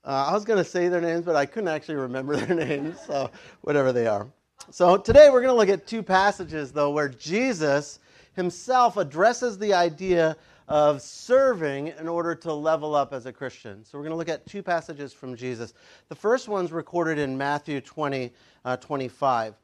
Uh, 0.05 0.27
I 0.29 0.33
was 0.33 0.45
going 0.45 0.63
to 0.63 0.65
say 0.65 0.87
their 0.87 1.01
names, 1.01 1.25
but 1.25 1.35
I 1.35 1.45
couldn't 1.45 1.71
actually 1.71 1.97
remember 1.97 2.37
their 2.41 2.55
names, 2.55 3.01
so 3.05 3.33
whatever 3.63 3.93
they 3.93 4.07
are. 4.07 4.29
So 4.71 4.97
today 4.97 5.29
we're 5.29 5.43
going 5.43 5.53
to 5.53 5.59
look 5.59 5.69
at 5.69 5.89
two 5.89 6.05
passages, 6.05 6.71
though, 6.71 6.93
where 6.93 7.09
Jesus 7.09 7.99
himself 8.37 8.97
addresses 8.97 9.59
the 9.59 9.75
idea 9.75 10.37
of 10.71 11.03
serving 11.03 11.89
in 11.99 12.07
order 12.07 12.33
to 12.37 12.53
level 12.55 12.95
up 12.95 13.13
as 13.13 13.27
a 13.27 13.33
Christian. 13.33 13.85
So 13.85 13.99
we're 13.99 14.05
going 14.05 14.13
to 14.13 14.17
look 14.17 14.29
at 14.29 14.47
two 14.47 14.63
passages 14.63 15.13
from 15.13 15.35
Jesus. 15.35 15.75
The 16.09 16.15
first 16.15 16.47
one's 16.47 16.71
recorded 16.71 17.19
in 17.19 17.37
Matthew 17.37 17.81
20, 17.81 18.33
uh, 18.65 18.77
25. 18.77 19.57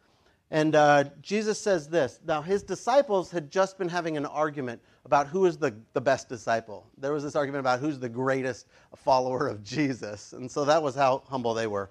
And 0.50 0.74
uh, 0.74 1.04
Jesus 1.22 1.60
says 1.60 1.88
this. 1.88 2.18
Now, 2.26 2.42
his 2.42 2.64
disciples 2.64 3.30
had 3.30 3.52
just 3.52 3.78
been 3.78 3.88
having 3.88 4.16
an 4.16 4.26
argument 4.26 4.82
about 5.04 5.28
who 5.28 5.46
is 5.46 5.56
the, 5.56 5.72
the 5.92 6.00
best 6.00 6.28
disciple. 6.28 6.88
There 6.98 7.12
was 7.12 7.22
this 7.22 7.36
argument 7.36 7.60
about 7.60 7.78
who's 7.78 8.00
the 8.00 8.08
greatest 8.08 8.66
follower 8.96 9.46
of 9.46 9.62
Jesus. 9.62 10.32
And 10.32 10.50
so 10.50 10.64
that 10.64 10.82
was 10.82 10.96
how 10.96 11.22
humble 11.28 11.54
they 11.54 11.68
were. 11.68 11.88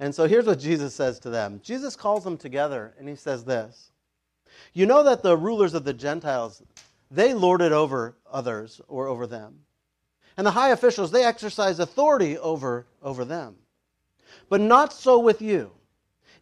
And 0.00 0.12
so 0.12 0.26
here's 0.26 0.46
what 0.46 0.58
Jesus 0.58 0.92
says 0.92 1.20
to 1.20 1.30
them 1.30 1.60
Jesus 1.62 1.94
calls 1.94 2.24
them 2.24 2.36
together 2.36 2.94
and 2.98 3.08
he 3.08 3.14
says 3.14 3.44
this 3.44 3.92
You 4.74 4.86
know 4.86 5.04
that 5.04 5.22
the 5.22 5.36
rulers 5.36 5.72
of 5.72 5.84
the 5.84 5.94
Gentiles 5.94 6.62
they 7.10 7.34
lord 7.34 7.62
it 7.62 7.72
over 7.72 8.16
others 8.30 8.80
or 8.88 9.06
over 9.06 9.26
them. 9.26 9.60
And 10.36 10.46
the 10.46 10.50
high 10.50 10.70
officials, 10.70 11.10
they 11.10 11.24
exercise 11.24 11.78
authority 11.78 12.36
over, 12.38 12.86
over 13.02 13.24
them. 13.24 13.56
But 14.48 14.60
not 14.60 14.92
so 14.92 15.18
with 15.18 15.40
you. 15.40 15.72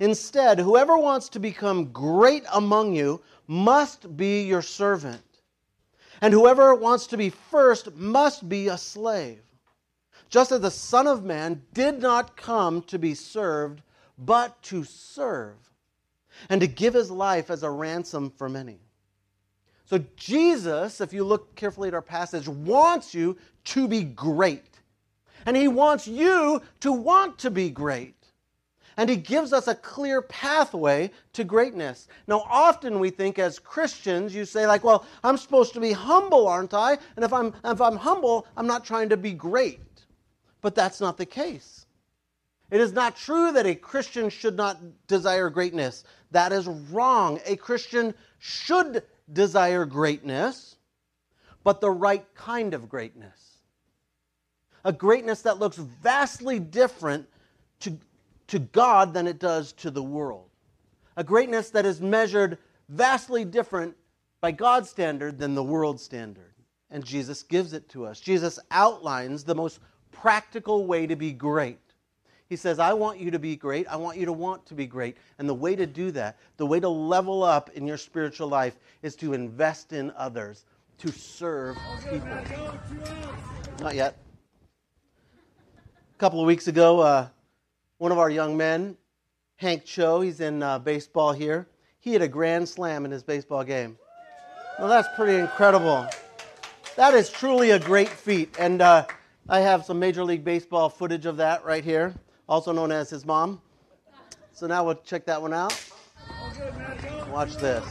Instead, 0.00 0.58
whoever 0.58 0.98
wants 0.98 1.28
to 1.30 1.38
become 1.38 1.92
great 1.92 2.44
among 2.52 2.94
you 2.94 3.22
must 3.46 4.16
be 4.16 4.42
your 4.42 4.62
servant. 4.62 5.22
And 6.20 6.32
whoever 6.32 6.74
wants 6.74 7.06
to 7.08 7.16
be 7.16 7.30
first 7.30 7.94
must 7.94 8.48
be 8.48 8.68
a 8.68 8.78
slave. 8.78 9.42
Just 10.28 10.50
as 10.50 10.60
the 10.60 10.70
Son 10.70 11.06
of 11.06 11.24
Man 11.24 11.62
did 11.74 12.00
not 12.00 12.36
come 12.36 12.82
to 12.82 12.98
be 12.98 13.14
served, 13.14 13.82
but 14.18 14.60
to 14.62 14.84
serve, 14.84 15.56
and 16.48 16.60
to 16.60 16.66
give 16.66 16.94
his 16.94 17.10
life 17.10 17.50
as 17.50 17.62
a 17.62 17.70
ransom 17.70 18.30
for 18.30 18.48
many. 18.48 18.80
So, 19.84 20.02
Jesus, 20.16 21.00
if 21.00 21.12
you 21.12 21.24
look 21.24 21.54
carefully 21.56 21.88
at 21.88 21.94
our 21.94 22.02
passage, 22.02 22.48
wants 22.48 23.14
you 23.14 23.36
to 23.64 23.86
be 23.86 24.02
great. 24.02 24.80
And 25.46 25.56
he 25.56 25.68
wants 25.68 26.08
you 26.08 26.62
to 26.80 26.92
want 26.92 27.38
to 27.40 27.50
be 27.50 27.68
great. 27.68 28.14
And 28.96 29.10
he 29.10 29.16
gives 29.16 29.52
us 29.52 29.66
a 29.66 29.74
clear 29.74 30.22
pathway 30.22 31.10
to 31.32 31.44
greatness. 31.44 32.08
Now, 32.26 32.46
often 32.48 33.00
we 33.00 33.10
think 33.10 33.38
as 33.38 33.58
Christians, 33.58 34.34
you 34.34 34.44
say, 34.44 34.66
like, 34.66 34.84
well, 34.84 35.04
I'm 35.22 35.36
supposed 35.36 35.74
to 35.74 35.80
be 35.80 35.92
humble, 35.92 36.46
aren't 36.46 36.74
I? 36.74 36.96
And 37.16 37.24
if 37.24 37.32
I'm, 37.32 37.52
if 37.64 37.80
I'm 37.80 37.96
humble, 37.96 38.46
I'm 38.56 38.68
not 38.68 38.84
trying 38.84 39.08
to 39.08 39.16
be 39.16 39.32
great. 39.32 39.80
But 40.62 40.74
that's 40.74 41.00
not 41.00 41.18
the 41.18 41.26
case. 41.26 41.86
It 42.70 42.80
is 42.80 42.92
not 42.92 43.16
true 43.16 43.52
that 43.52 43.66
a 43.66 43.74
Christian 43.74 44.30
should 44.30 44.56
not 44.56 44.78
desire 45.06 45.50
greatness. 45.50 46.04
That 46.30 46.52
is 46.52 46.66
wrong. 46.66 47.40
A 47.46 47.56
Christian 47.56 48.14
should 48.38 49.02
desire 49.32 49.84
greatness, 49.84 50.76
but 51.62 51.80
the 51.80 51.90
right 51.90 52.26
kind 52.34 52.74
of 52.74 52.88
greatness. 52.88 53.58
A 54.84 54.92
greatness 54.92 55.42
that 55.42 55.58
looks 55.58 55.76
vastly 55.76 56.58
different 56.58 57.26
to, 57.80 57.98
to 58.48 58.58
God 58.58 59.14
than 59.14 59.26
it 59.26 59.38
does 59.38 59.72
to 59.74 59.90
the 59.90 60.02
world. 60.02 60.50
A 61.16 61.24
greatness 61.24 61.70
that 61.70 61.86
is 61.86 62.00
measured 62.00 62.58
vastly 62.88 63.44
different 63.44 63.96
by 64.40 64.52
God's 64.52 64.90
standard 64.90 65.38
than 65.38 65.54
the 65.54 65.62
world's 65.62 66.02
standard. 66.02 66.52
And 66.90 67.04
Jesus 67.04 67.42
gives 67.42 67.72
it 67.72 67.88
to 67.90 68.04
us. 68.04 68.20
Jesus 68.20 68.58
outlines 68.70 69.42
the 69.42 69.54
most 69.54 69.80
practical 70.12 70.86
way 70.86 71.06
to 71.06 71.16
be 71.16 71.32
great. 71.32 71.78
He 72.54 72.56
says, 72.56 72.78
I 72.78 72.92
want 72.92 73.18
you 73.18 73.32
to 73.32 73.40
be 73.40 73.56
great. 73.56 73.88
I 73.88 73.96
want 73.96 74.16
you 74.16 74.26
to 74.26 74.32
want 74.32 74.64
to 74.66 74.74
be 74.74 74.86
great. 74.86 75.16
And 75.40 75.48
the 75.48 75.54
way 75.54 75.74
to 75.74 75.86
do 75.86 76.12
that, 76.12 76.38
the 76.56 76.64
way 76.64 76.78
to 76.78 76.88
level 76.88 77.42
up 77.42 77.68
in 77.70 77.84
your 77.84 77.96
spiritual 77.96 78.46
life, 78.46 78.78
is 79.02 79.16
to 79.16 79.32
invest 79.32 79.92
in 79.92 80.12
others, 80.16 80.64
to 80.98 81.10
serve 81.10 81.76
people. 82.08 82.28
Not 83.80 83.96
yet. 83.96 84.18
A 85.76 86.18
couple 86.18 86.38
of 86.40 86.46
weeks 86.46 86.68
ago, 86.68 87.00
uh, 87.00 87.26
one 87.98 88.12
of 88.12 88.18
our 88.18 88.30
young 88.30 88.56
men, 88.56 88.96
Hank 89.56 89.84
Cho, 89.84 90.20
he's 90.20 90.38
in 90.38 90.62
uh, 90.62 90.78
baseball 90.78 91.32
here, 91.32 91.66
he 91.98 92.12
had 92.12 92.22
a 92.22 92.28
grand 92.28 92.68
slam 92.68 93.04
in 93.04 93.10
his 93.10 93.24
baseball 93.24 93.64
game. 93.64 93.98
Well, 94.78 94.86
that's 94.86 95.08
pretty 95.16 95.40
incredible. 95.40 96.06
That 96.94 97.14
is 97.14 97.30
truly 97.30 97.72
a 97.72 97.80
great 97.80 98.10
feat. 98.10 98.54
And 98.60 98.80
uh, 98.80 99.06
I 99.48 99.58
have 99.58 99.84
some 99.84 99.98
Major 99.98 100.22
League 100.22 100.44
Baseball 100.44 100.88
footage 100.88 101.26
of 101.26 101.38
that 101.38 101.64
right 101.64 101.82
here 101.82 102.14
also 102.48 102.72
known 102.72 102.92
as 102.92 103.10
his 103.10 103.24
mom. 103.24 103.60
So 104.52 104.66
now 104.66 104.84
we'll 104.84 104.94
check 104.96 105.26
that 105.26 105.40
one 105.40 105.52
out. 105.52 105.72
Watch 107.30 107.56
this. 107.56 107.84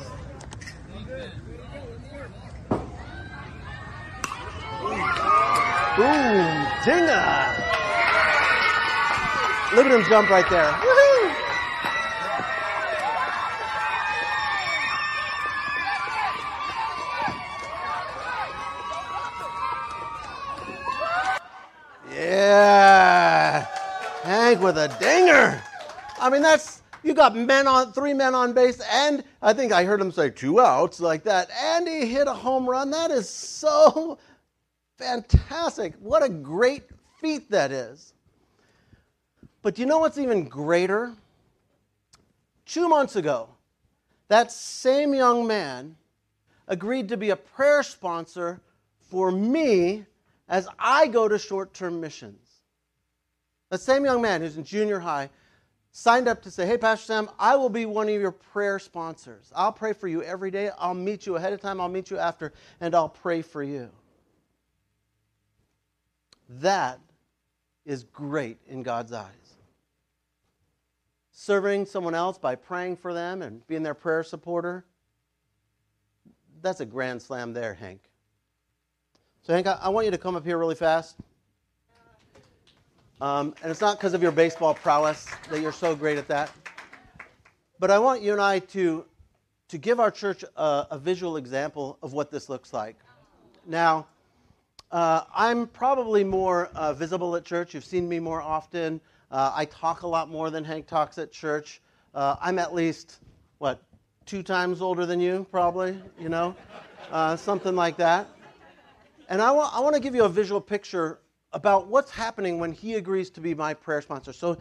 Boom! 5.95 6.65
Dinger! 6.85 7.63
Look 9.75 9.85
at 9.85 9.91
him 9.91 10.03
jump 10.09 10.29
right 10.29 10.49
there. 10.49 10.71
Woo-hoo! 10.81 11.31
Yeah! 22.11 23.72
Hank 24.23 24.61
with 24.61 24.77
a 24.77 24.87
dinger. 25.01 25.61
I 26.17 26.29
mean, 26.29 26.41
that's 26.41 26.81
you 27.03 27.13
got 27.13 27.35
men 27.35 27.67
on 27.67 27.91
three 27.91 28.13
men 28.13 28.33
on 28.33 28.53
base, 28.53 28.81
and 28.89 29.21
I 29.41 29.51
think 29.51 29.73
I 29.73 29.83
heard 29.83 29.99
him 29.99 30.13
say 30.13 30.29
two 30.29 30.61
outs 30.61 31.01
like 31.01 31.25
that, 31.25 31.49
and 31.51 31.85
he 31.85 32.05
hit 32.05 32.29
a 32.29 32.33
home 32.33 32.67
run. 32.67 32.89
That 32.91 33.11
is 33.11 33.29
so 33.29 34.17
fantastic. 34.97 35.95
What 35.99 36.23
a 36.23 36.29
great 36.29 36.83
feat 37.19 37.51
that 37.51 37.73
is. 37.73 38.13
But 39.61 39.77
you 39.77 39.85
know 39.85 39.99
what's 39.99 40.17
even 40.17 40.47
greater? 40.47 41.13
Two 42.65 42.87
months 42.87 43.17
ago, 43.17 43.49
that 44.29 44.53
same 44.53 45.13
young 45.13 45.45
man 45.45 45.97
agreed 46.69 47.09
to 47.09 47.17
be 47.17 47.31
a 47.31 47.35
prayer 47.35 47.83
sponsor 47.83 48.61
for 49.01 49.31
me 49.31 50.05
as 50.47 50.69
I 50.79 51.07
go 51.07 51.27
to 51.27 51.37
short 51.37 51.73
term 51.73 51.99
missions. 51.99 52.42
That 53.73 53.81
same 53.81 54.05
young 54.05 54.21
man 54.21 54.41
who's 54.41 54.55
in 54.55 54.63
junior 54.63 54.99
high 54.99 55.31
signed 55.91 56.27
up 56.27 56.43
to 56.43 56.51
say, 56.51 56.67
Hey, 56.67 56.77
Pastor 56.77 57.07
Sam, 57.07 57.29
I 57.39 57.55
will 57.55 57.69
be 57.69 57.87
one 57.87 58.07
of 58.07 58.13
your 58.13 58.31
prayer 58.31 58.77
sponsors. 58.77 59.51
I'll 59.55 59.71
pray 59.71 59.93
for 59.93 60.07
you 60.07 60.21
every 60.21 60.51
day. 60.51 60.69
I'll 60.77 60.93
meet 60.93 61.25
you 61.25 61.37
ahead 61.37 61.53
of 61.53 61.59
time, 61.59 61.81
I'll 61.81 61.89
meet 61.89 62.11
you 62.11 62.19
after, 62.19 62.53
and 62.79 62.93
I'll 62.93 63.09
pray 63.09 63.41
for 63.41 63.63
you. 63.63 63.89
That 66.47 66.99
is 67.83 68.03
great 68.03 68.59
in 68.67 68.83
God's 68.83 69.11
eyes. 69.11 69.55
Serving 71.31 71.87
someone 71.87 72.13
else 72.13 72.37
by 72.37 72.53
praying 72.53 72.97
for 72.97 73.11
them 73.11 73.41
and 73.41 73.65
being 73.65 73.81
their 73.81 73.95
prayer 73.95 74.21
supporter, 74.21 74.85
that's 76.61 76.79
a 76.79 76.85
grand 76.85 77.23
slam 77.23 77.53
there, 77.53 77.73
Hank. 77.73 78.01
So, 79.41 79.51
Hank, 79.51 79.65
I 79.65 79.89
want 79.89 80.05
you 80.05 80.11
to 80.11 80.19
come 80.19 80.35
up 80.35 80.45
here 80.45 80.59
really 80.59 80.75
fast. 80.75 81.15
Um, 83.21 83.53
and 83.61 83.71
it's 83.71 83.81
not 83.81 83.97
because 83.97 84.13
of 84.13 84.21
your 84.21 84.31
baseball 84.31 84.73
prowess 84.73 85.27
that 85.49 85.61
you're 85.61 85.71
so 85.71 85.95
great 85.95 86.17
at 86.17 86.27
that. 86.27 86.51
But 87.79 87.91
I 87.91 87.99
want 87.99 88.21
you 88.21 88.31
and 88.33 88.41
I 88.41 88.59
to, 88.59 89.05
to 89.69 89.77
give 89.77 89.99
our 89.99 90.11
church 90.11 90.43
a, 90.55 90.87
a 90.91 90.97
visual 90.97 91.37
example 91.37 91.97
of 92.01 92.13
what 92.13 92.31
this 92.31 92.49
looks 92.49 92.73
like. 92.73 92.97
Now, 93.65 94.07
uh, 94.91 95.23
I'm 95.33 95.67
probably 95.67 96.23
more 96.23 96.67
uh, 96.75 96.93
visible 96.93 97.35
at 97.35 97.45
church. 97.45 97.73
You've 97.73 97.85
seen 97.85 98.07
me 98.07 98.19
more 98.19 98.41
often. 98.41 99.01
Uh, 99.31 99.51
I 99.55 99.65
talk 99.65 100.03
a 100.03 100.07
lot 100.07 100.29
more 100.29 100.49
than 100.49 100.63
Hank 100.63 100.87
talks 100.87 101.17
at 101.17 101.31
church. 101.31 101.81
Uh, 102.13 102.35
I'm 102.41 102.59
at 102.59 102.73
least, 102.75 103.19
what, 103.57 103.81
two 104.25 104.43
times 104.43 104.81
older 104.81 105.05
than 105.05 105.19
you, 105.19 105.47
probably, 105.49 105.97
you 106.19 106.29
know? 106.29 106.55
Uh, 107.11 107.35
something 107.35 107.75
like 107.75 107.97
that. 107.97 108.27
And 109.29 109.41
I, 109.41 109.51
wa- 109.51 109.71
I 109.73 109.79
want 109.79 109.95
to 109.95 110.01
give 110.01 110.13
you 110.13 110.25
a 110.25 110.29
visual 110.29 110.61
picture 110.61 111.19
about 111.53 111.87
what's 111.87 112.11
happening 112.11 112.59
when 112.59 112.71
he 112.71 112.95
agrees 112.95 113.29
to 113.31 113.41
be 113.41 113.53
my 113.53 113.73
prayer 113.73 114.01
sponsor. 114.01 114.33
So 114.33 114.57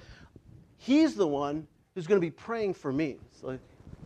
he's 0.78 1.14
the 1.14 1.26
one 1.26 1.66
who's 1.94 2.06
going 2.06 2.20
to 2.20 2.24
be 2.24 2.30
praying 2.30 2.74
for 2.74 2.92
me. 2.92 3.16
So 3.40 3.58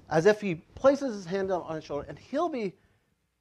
as 0.09 0.27
if 0.27 0.40
he 0.40 0.57
places 0.75 1.14
his 1.14 1.27
hand 1.27 1.51
on 1.51 1.75
his 1.75 1.85
shoulder, 1.85 2.07
and 2.09 2.18
he'll 2.18 2.49
be 2.49 2.75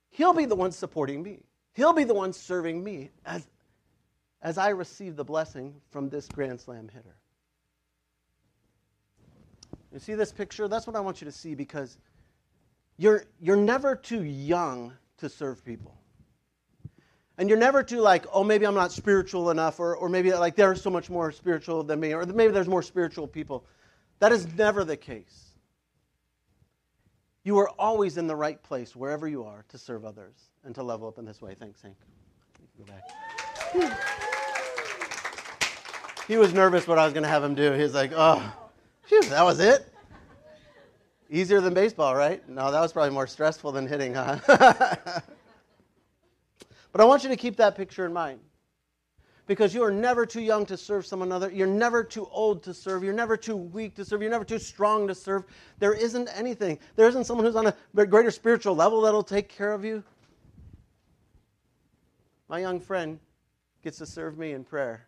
he'll 0.10 0.34
be 0.34 0.46
the 0.46 0.56
one 0.56 0.72
supporting 0.72 1.22
me. 1.22 1.44
He'll 1.74 1.94
be 1.94 2.04
the 2.04 2.14
one 2.14 2.34
serving 2.34 2.84
me 2.84 3.12
as 3.26 3.48
as 4.42 4.58
I 4.58 4.70
receive 4.70 5.16
the 5.16 5.24
blessing 5.24 5.76
from 5.90 6.10
this 6.10 6.28
grand 6.28 6.62
slam 6.62 6.88
hitter. 6.88 7.16
You 9.96 10.00
see 10.00 10.14
this 10.14 10.34
picture? 10.34 10.68
That's 10.68 10.86
what 10.86 10.98
I 10.98 11.00
want 11.00 11.22
you 11.22 11.26
to 11.26 11.32
see 11.32 11.56
because 11.56 11.98
you're, 12.98 13.24
you're 13.40 13.56
never 13.56 13.96
too 13.96 14.24
young 14.24 14.94
to 15.20 15.30
serve 15.30 15.64
people. 15.64 15.96
And 17.38 17.50
you're 17.50 17.58
never 17.58 17.84
too 17.84 18.00
like, 18.00 18.26
oh, 18.32 18.44
maybe 18.44 18.66
I'm 18.66 18.76
not 18.76 18.92
spiritual 18.92 19.50
enough, 19.50 19.80
or, 19.80 19.96
or 19.96 20.08
maybe 20.08 20.32
like 20.34 20.56
they're 20.56 20.76
so 20.76 20.90
much 20.90 21.10
more 21.10 21.32
spiritual 21.32 21.84
than 21.84 22.00
me, 22.00 22.14
or 22.14 22.26
maybe 22.26 22.54
there's 22.54 22.68
more 22.68 22.84
spiritual 22.84 23.28
people. 23.28 23.66
That 24.20 24.32
is 24.32 24.48
never 24.54 24.86
the 24.86 24.96
case. 24.96 25.46
You 27.44 27.58
are 27.60 27.70
always 27.78 28.18
in 28.18 28.28
the 28.28 28.36
right 28.36 28.62
place, 28.64 28.96
wherever 28.96 29.28
you 29.28 29.44
are, 29.44 29.66
to 29.70 29.78
serve 29.78 30.06
others 30.06 30.36
and 30.64 30.74
to 30.76 30.84
level 30.84 31.08
up 31.08 31.20
in 31.20 31.26
this 31.26 31.42
way. 31.42 31.54
Thanks, 31.54 31.82
Hank. 31.82 31.96
Go 32.78 32.86
back. 32.86 33.04
He 36.28 36.38
was 36.38 36.54
nervous 36.54 36.88
what 36.88 36.98
I 36.98 37.04
was 37.06 37.14
going 37.14 37.24
to 37.24 37.30
have 37.30 37.44
him 37.44 37.54
do. 37.54 37.72
He 37.74 37.84
was 37.84 37.94
like, 37.94 38.12
oh, 38.16 38.42
phew, 39.04 39.22
that 39.24 39.44
was 39.44 39.60
it? 39.60 39.88
Easier 41.30 41.62
than 41.62 41.74
baseball, 41.74 42.16
right? 42.16 42.48
No, 42.50 42.72
that 42.72 42.82
was 42.82 42.94
probably 42.94 43.14
more 43.14 43.28
stressful 43.28 43.72
than 43.72 43.88
hitting, 43.88 44.16
huh? 44.16 44.40
but 46.96 47.04
I 47.04 47.06
want 47.08 47.24
you 47.24 47.30
to 47.30 47.36
keep 47.36 47.58
that 47.58 47.76
picture 47.76 48.06
in 48.06 48.14
mind. 48.14 48.40
Because 49.48 49.76
you 49.76 49.84
are 49.84 49.92
never 49.92 50.26
too 50.26 50.40
young 50.40 50.66
to 50.68 50.78
serve 50.78 51.06
someone 51.06 51.30
other. 51.30 51.52
You're 51.52 51.68
never 51.68 52.06
too 52.06 52.26
old 52.32 52.64
to 52.64 52.74
serve. 52.74 53.04
You're 53.04 53.12
never 53.12 53.36
too 53.36 53.58
weak 53.58 53.96
to 53.96 54.06
serve. 54.06 54.22
You're 54.22 54.32
never 54.32 54.46
too 54.46 54.60
strong 54.60 55.06
to 55.10 55.14
serve. 55.14 55.44
There 55.78 55.92
isn't 55.92 56.30
anything. 56.30 56.80
There 56.96 57.06
isn't 57.10 57.26
someone 57.26 57.46
who's 57.46 57.58
on 57.58 57.68
a 57.68 58.06
greater 58.06 58.32
spiritual 58.32 58.78
level 58.78 59.02
that'll 59.02 59.24
take 59.24 59.50
care 59.50 59.74
of 59.74 59.84
you. 59.84 60.06
My 62.48 62.60
young 62.60 62.80
friend 62.80 63.20
gets 63.84 63.98
to 63.98 64.06
serve 64.06 64.38
me 64.38 64.54
in 64.54 64.64
prayer, 64.64 65.06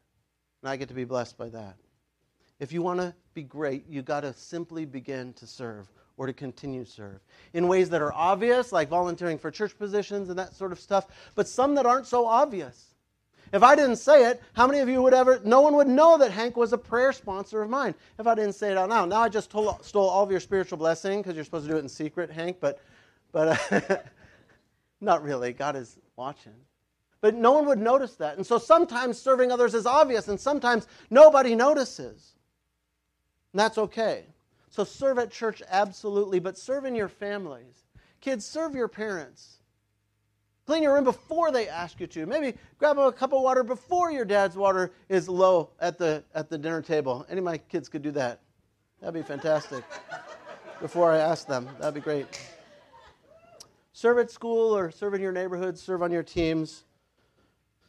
and 0.61 0.69
I 0.69 0.75
get 0.75 0.89
to 0.89 0.93
be 0.93 1.05
blessed 1.05 1.37
by 1.37 1.47
that. 1.47 1.77
If 2.59 2.73
you 2.73 2.81
want 2.81 2.99
to 2.99 3.15
be 3.33 3.43
great, 3.43 3.87
you 3.87 4.01
got 4.01 4.21
to 4.21 4.33
simply 4.33 4.83
begin 4.83 5.31
to 5.35 5.47
serve 5.47 5.89
or 6.17 6.25
to 6.27 6.33
continue 6.33 6.83
to 6.83 6.89
serve 6.89 7.19
in 7.53 7.67
ways 7.67 7.89
that 7.91 8.01
are 8.01 8.11
obvious, 8.13 8.71
like 8.71 8.89
volunteering 8.89 9.37
for 9.37 9.51
church 9.51 9.77
positions 9.77 10.29
and 10.29 10.37
that 10.37 10.55
sort 10.55 10.71
of 10.71 10.79
stuff, 10.79 11.07
but 11.35 11.47
some 11.47 11.75
that 11.75 11.85
aren't 11.85 12.07
so 12.07 12.25
obvious. 12.25 12.95
If 13.53 13.63
I 13.63 13.75
didn't 13.75 13.95
say 13.97 14.29
it, 14.29 14.41
how 14.53 14.67
many 14.67 14.79
of 14.79 14.89
you 14.89 15.01
would 15.01 15.13
ever, 15.13 15.39
no 15.45 15.61
one 15.61 15.75
would 15.75 15.87
know 15.87 16.17
that 16.17 16.31
Hank 16.31 16.57
was 16.57 16.73
a 16.73 16.77
prayer 16.77 17.13
sponsor 17.13 17.61
of 17.61 17.69
mine 17.69 17.95
if 18.19 18.27
I 18.27 18.35
didn't 18.35 18.53
say 18.53 18.71
it 18.71 18.77
out 18.77 18.89
loud. 18.89 19.09
Now 19.09 19.21
I 19.21 19.29
just 19.29 19.49
told, 19.49 19.85
stole 19.85 20.09
all 20.09 20.23
of 20.23 20.31
your 20.31 20.41
spiritual 20.41 20.77
blessing 20.77 21.21
because 21.21 21.35
you're 21.35 21.45
supposed 21.45 21.65
to 21.65 21.71
do 21.71 21.77
it 21.77 21.81
in 21.81 21.89
secret, 21.89 22.29
Hank, 22.29 22.57
but, 22.59 22.81
but 23.31 24.05
not 25.01 25.23
really. 25.23 25.53
God 25.53 25.75
is 25.75 25.97
watching. 26.17 26.55
But 27.21 27.35
no 27.35 27.53
one 27.53 27.65
would 27.67 27.79
notice 27.79 28.15
that. 28.15 28.37
And 28.37 28.45
so 28.45 28.57
sometimes 28.57 29.19
serving 29.19 29.51
others 29.51 29.73
is 29.73 29.85
obvious, 29.85 30.27
and 30.27 30.39
sometimes 30.39 30.87
nobody 31.09 31.55
notices. 31.55 32.33
And 33.53 33.59
that's 33.59 33.77
okay. 33.77 34.25
So 34.69 34.83
serve 34.83 35.17
at 35.17 35.31
church, 35.31 35.61
absolutely, 35.69 36.39
but 36.39 36.57
serve 36.57 36.85
in 36.85 36.95
your 36.95 37.07
families. 37.07 37.85
Kids, 38.21 38.45
serve 38.45 38.75
your 38.75 38.87
parents. 38.87 39.57
Clean 40.65 40.83
your 40.83 40.95
room 40.95 41.05
before 41.05 41.49
they 41.49 41.69
ask 41.69 41.99
you 41.99 42.07
to. 42.07 42.25
Maybe 42.25 42.57
grab 42.77 42.97
a 42.97 43.11
cup 43.11 43.31
of 43.31 43.41
water 43.41 43.63
before 43.63 44.11
your 44.11 44.25
dad's 44.25 44.57
water 44.57 44.91
is 45.07 45.29
low 45.29 45.69
at 45.79 45.97
the, 45.97 46.23
at 46.35 46.49
the 46.49 46.57
dinner 46.57 46.81
table. 46.81 47.25
Any 47.29 47.39
of 47.39 47.45
my 47.45 47.57
kids 47.57 47.87
could 47.87 48.01
do 48.01 48.11
that. 48.11 48.41
That'd 48.99 49.13
be 49.13 49.21
fantastic. 49.21 49.85
before 50.81 51.11
I 51.11 51.19
ask 51.19 51.47
them, 51.47 51.69
that'd 51.79 51.93
be 51.93 52.01
great. 52.01 52.27
Serve 53.93 54.19
at 54.19 54.29
school 54.29 54.75
or 54.75 54.91
serve 54.91 55.13
in 55.13 55.21
your 55.21 55.31
neighborhood, 55.31 55.77
serve 55.77 56.03
on 56.03 56.11
your 56.11 56.21
teams, 56.21 56.83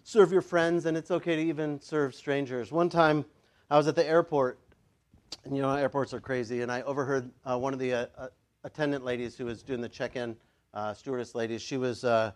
serve 0.05 0.31
your 0.31 0.41
friends, 0.41 0.87
and 0.87 0.97
it's 0.97 1.11
okay 1.11 1.37
to 1.37 1.43
even 1.43 1.81
serve 1.81 2.14
strangers. 2.14 2.71
One 2.71 2.88
time 2.88 3.25
I 3.71 3.77
was 3.77 3.88
at 3.88 3.97
the 3.97 4.07
airport 4.07 4.59
you 5.51 5.62
know, 5.62 5.73
airports 5.75 6.12
are 6.14 6.21
crazy. 6.21 6.62
And 6.62 6.71
I 6.71 6.83
overheard 6.83 7.31
uh, 7.45 7.59
one 7.59 7.73
of 7.73 7.79
the 7.79 7.93
uh, 7.93 8.07
uh, 8.17 8.29
attendant 8.64 9.05
ladies 9.05 9.37
who 9.37 9.47
was 9.47 9.62
doing 9.62 9.81
the 9.81 9.88
check-in, 9.88 10.37
uh, 10.75 10.95
stewardess 10.95 11.35
ladies. 11.35 11.62
She 11.62 11.77
was 11.77 12.05
uh, 12.05 12.33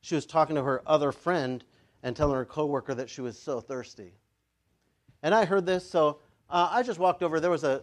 she 0.00 0.14
was 0.14 0.26
talking 0.26 0.56
to 0.56 0.62
her 0.62 0.82
other 0.86 1.12
friend 1.12 1.64
and 2.02 2.14
telling 2.14 2.36
her 2.36 2.44
coworker 2.44 2.94
that 2.94 3.08
she 3.08 3.20
was 3.20 3.38
so 3.38 3.60
thirsty. 3.60 4.12
And 5.22 5.34
I 5.34 5.44
heard 5.44 5.64
this, 5.64 5.88
so 5.88 6.18
I 6.50 6.82
just 6.82 6.98
walked 6.98 7.22
over. 7.22 7.40
There 7.40 7.50
was 7.50 7.64
a 7.64 7.82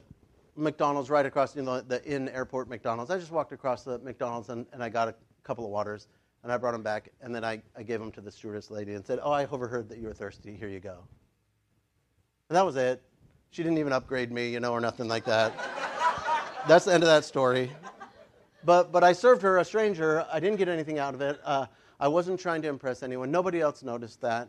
McDonald's 0.56 1.10
right 1.10 1.26
across, 1.26 1.56
you 1.56 1.64
know, 1.64 1.82
the 1.82 2.04
in 2.06 2.30
airport 2.30 2.70
McDonald's. 2.70 3.10
I 3.10 3.18
just 3.18 3.32
walked 3.32 3.52
across 3.52 3.84
the 3.84 3.98
McDonald's 4.00 4.50
and, 4.50 4.66
and 4.74 4.84
I 4.84 4.90
got 4.90 5.08
a 5.08 5.16
couple 5.44 5.66
of 5.66 5.72
waters 5.72 6.08
and 6.44 6.52
I 6.52 6.58
brought 6.58 6.74
them 6.74 6.84
back. 6.84 7.10
And 7.22 7.34
then 7.34 7.44
I, 7.44 7.62
I 7.76 7.84
gave 7.84 8.00
them 8.00 8.12
to 8.14 8.22
the 8.22 8.32
stewardess 8.32 8.70
lady 8.70 8.94
and 8.94 9.06
said, 9.06 9.20
"Oh, 9.22 9.32
I 9.32 9.46
overheard 9.48 9.90
that 9.90 9.98
you 9.98 10.08
were 10.08 10.14
thirsty. 10.14 10.56
Here 10.56 10.68
you 10.68 10.80
go." 10.80 11.04
And 12.50 12.56
that 12.56 12.66
was 12.66 12.76
it. 12.76 13.02
She 13.52 13.64
didn't 13.64 13.80
even 13.80 13.92
upgrade 13.92 14.32
me, 14.32 14.50
you 14.50 14.62
know, 14.62 14.72
or 14.72 14.80
nothing 14.80 15.10
like 15.10 15.26
that. 15.26 15.54
That's 16.70 16.86
the 16.86 16.94
end 16.94 17.04
of 17.04 17.08
that 17.08 17.26
story. 17.26 17.70
But, 18.64 18.94
but 18.94 19.04
I 19.04 19.12
served 19.12 19.42
her, 19.42 19.58
a 19.58 19.66
stranger. 19.66 20.26
I 20.32 20.40
didn't 20.40 20.56
get 20.56 20.70
anything 20.70 21.00
out 21.00 21.14
of 21.14 21.20
it. 21.20 21.38
Uh, 21.44 21.66
I 22.00 22.08
wasn't 22.08 22.40
trying 22.40 22.62
to 22.62 22.70
impress 22.70 23.04
anyone. 23.04 23.30
Nobody 23.30 23.60
else 23.60 23.84
noticed 23.84 24.22
that. 24.22 24.48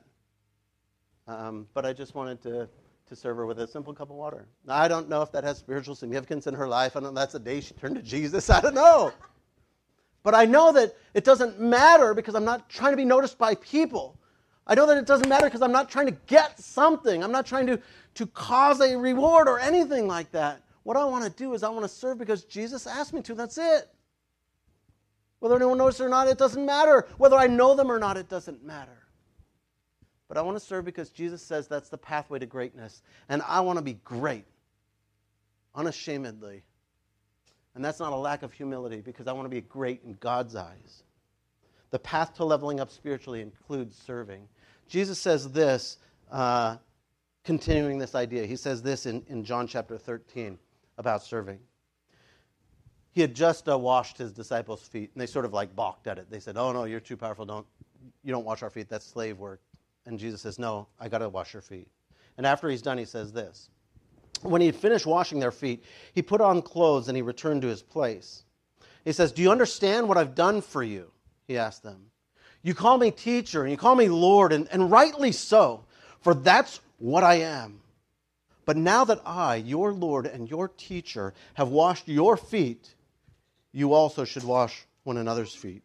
Um, 1.26 1.66
but 1.74 1.84
I 1.84 1.92
just 1.92 2.14
wanted 2.14 2.42
to, 2.42 2.68
to 3.08 3.16
serve 3.16 3.38
her 3.38 3.46
with 3.46 3.58
a 3.58 3.66
simple 3.66 3.92
cup 3.92 4.10
of 4.10 4.14
water. 4.14 4.46
Now, 4.64 4.76
I 4.76 4.86
don't 4.86 5.08
know 5.08 5.22
if 5.22 5.32
that 5.32 5.42
has 5.42 5.58
spiritual 5.58 5.96
significance 5.96 6.46
in 6.46 6.54
her 6.54 6.68
life. 6.68 6.94
I 6.94 7.00
don't 7.00 7.12
know 7.12 7.20
that's 7.20 7.32
the 7.32 7.40
day 7.40 7.60
she 7.60 7.74
turned 7.74 7.96
to 7.96 8.02
Jesus. 8.02 8.50
I 8.50 8.60
don't 8.60 8.74
know. 8.74 9.12
But 10.22 10.36
I 10.36 10.44
know 10.44 10.70
that 10.74 10.94
it 11.12 11.24
doesn't 11.24 11.58
matter 11.58 12.14
because 12.14 12.36
I'm 12.36 12.44
not 12.44 12.68
trying 12.68 12.92
to 12.92 12.96
be 12.96 13.04
noticed 13.04 13.36
by 13.36 13.56
people. 13.56 14.16
I 14.66 14.74
know 14.74 14.86
that 14.86 14.96
it 14.96 15.06
doesn't 15.06 15.28
matter 15.28 15.46
because 15.46 15.62
I'm 15.62 15.72
not 15.72 15.90
trying 15.90 16.06
to 16.06 16.16
get 16.26 16.58
something. 16.58 17.22
I'm 17.24 17.32
not 17.32 17.46
trying 17.46 17.66
to, 17.66 17.80
to 18.14 18.26
cause 18.26 18.80
a 18.80 18.96
reward 18.96 19.48
or 19.48 19.58
anything 19.58 20.06
like 20.06 20.30
that. 20.32 20.62
What 20.84 20.96
I 20.96 21.04
want 21.04 21.24
to 21.24 21.30
do 21.30 21.54
is 21.54 21.62
I 21.62 21.68
want 21.68 21.84
to 21.84 21.88
serve 21.88 22.18
because 22.18 22.44
Jesus 22.44 22.86
asked 22.86 23.12
me 23.12 23.22
to. 23.22 23.34
That's 23.34 23.58
it. 23.58 23.88
Whether 25.40 25.56
anyone 25.56 25.78
knows 25.78 26.00
it 26.00 26.04
or 26.04 26.08
not, 26.08 26.28
it 26.28 26.38
doesn't 26.38 26.64
matter. 26.64 27.08
Whether 27.18 27.36
I 27.36 27.48
know 27.48 27.74
them 27.74 27.90
or 27.90 27.98
not, 27.98 28.16
it 28.16 28.28
doesn't 28.28 28.64
matter. 28.64 29.02
But 30.28 30.38
I 30.38 30.42
want 30.42 30.56
to 30.56 30.64
serve 30.64 30.84
because 30.84 31.10
Jesus 31.10 31.42
says 31.42 31.66
that's 31.66 31.88
the 31.88 31.98
pathway 31.98 32.38
to 32.38 32.46
greatness. 32.46 33.02
And 33.28 33.42
I 33.42 33.60
want 33.60 33.78
to 33.78 33.82
be 33.82 33.94
great, 34.04 34.46
unashamedly. 35.74 36.62
And 37.74 37.84
that's 37.84 37.98
not 37.98 38.12
a 38.12 38.16
lack 38.16 38.42
of 38.42 38.52
humility 38.52 39.00
because 39.00 39.26
I 39.26 39.32
want 39.32 39.46
to 39.46 39.50
be 39.50 39.60
great 39.62 40.02
in 40.04 40.12
God's 40.20 40.54
eyes. 40.54 41.02
The 41.92 42.00
path 42.00 42.34
to 42.34 42.44
leveling 42.44 42.80
up 42.80 42.90
spiritually 42.90 43.40
includes 43.40 43.96
serving. 43.96 44.48
Jesus 44.88 45.20
says 45.20 45.52
this, 45.52 45.98
uh, 46.30 46.78
continuing 47.44 47.98
this 47.98 48.14
idea. 48.14 48.44
He 48.46 48.56
says 48.56 48.82
this 48.82 49.06
in, 49.06 49.22
in 49.28 49.44
John 49.44 49.66
chapter 49.68 49.96
13 49.96 50.58
about 50.98 51.22
serving. 51.22 51.60
He 53.12 53.20
had 53.20 53.34
just 53.34 53.68
uh, 53.68 53.78
washed 53.78 54.18
his 54.18 54.32
disciples' 54.32 54.82
feet, 54.82 55.10
and 55.14 55.20
they 55.20 55.26
sort 55.26 55.44
of 55.44 55.52
like 55.52 55.76
balked 55.76 56.06
at 56.06 56.18
it. 56.18 56.30
They 56.30 56.40
said, 56.40 56.56
"Oh 56.56 56.72
no, 56.72 56.84
you're 56.84 56.98
too 56.98 57.16
powerful. 57.16 57.44
Don't 57.44 57.66
you 58.24 58.32
don't 58.32 58.44
wash 58.44 58.62
our 58.62 58.70
feet? 58.70 58.88
That's 58.88 59.06
slave 59.06 59.38
work." 59.38 59.60
And 60.06 60.18
Jesus 60.18 60.40
says, 60.40 60.58
"No, 60.58 60.88
I 60.98 61.08
got 61.08 61.18
to 61.18 61.28
wash 61.28 61.52
your 61.52 61.60
feet." 61.60 61.88
And 62.38 62.46
after 62.46 62.70
he's 62.70 62.80
done, 62.80 62.96
he 62.96 63.04
says 63.04 63.32
this. 63.32 63.68
When 64.40 64.60
he 64.60 64.66
had 64.66 64.76
finished 64.76 65.06
washing 65.06 65.38
their 65.38 65.52
feet, 65.52 65.84
he 66.14 66.22
put 66.22 66.40
on 66.40 66.62
clothes 66.62 67.08
and 67.08 67.16
he 67.16 67.22
returned 67.22 67.62
to 67.62 67.68
his 67.68 67.82
place. 67.82 68.44
He 69.04 69.12
says, 69.12 69.32
Do 69.32 69.42
you 69.42 69.50
understand 69.50 70.08
what 70.08 70.16
I've 70.16 70.34
done 70.34 70.60
for 70.60 70.82
you? 70.82 71.11
He 71.46 71.58
asked 71.58 71.82
them. 71.82 72.06
You 72.62 72.74
call 72.74 72.98
me 72.98 73.10
teacher 73.10 73.62
and 73.62 73.70
you 73.70 73.76
call 73.76 73.96
me 73.96 74.08
Lord, 74.08 74.52
and, 74.52 74.68
and 74.70 74.90
rightly 74.90 75.32
so, 75.32 75.84
for 76.20 76.34
that's 76.34 76.80
what 76.98 77.24
I 77.24 77.34
am. 77.40 77.80
But 78.64 78.76
now 78.76 79.04
that 79.04 79.20
I, 79.26 79.56
your 79.56 79.92
Lord 79.92 80.26
and 80.26 80.48
your 80.48 80.68
teacher, 80.68 81.34
have 81.54 81.68
washed 81.68 82.06
your 82.06 82.36
feet, 82.36 82.94
you 83.72 83.92
also 83.92 84.24
should 84.24 84.44
wash 84.44 84.86
one 85.02 85.16
another's 85.16 85.54
feet. 85.54 85.82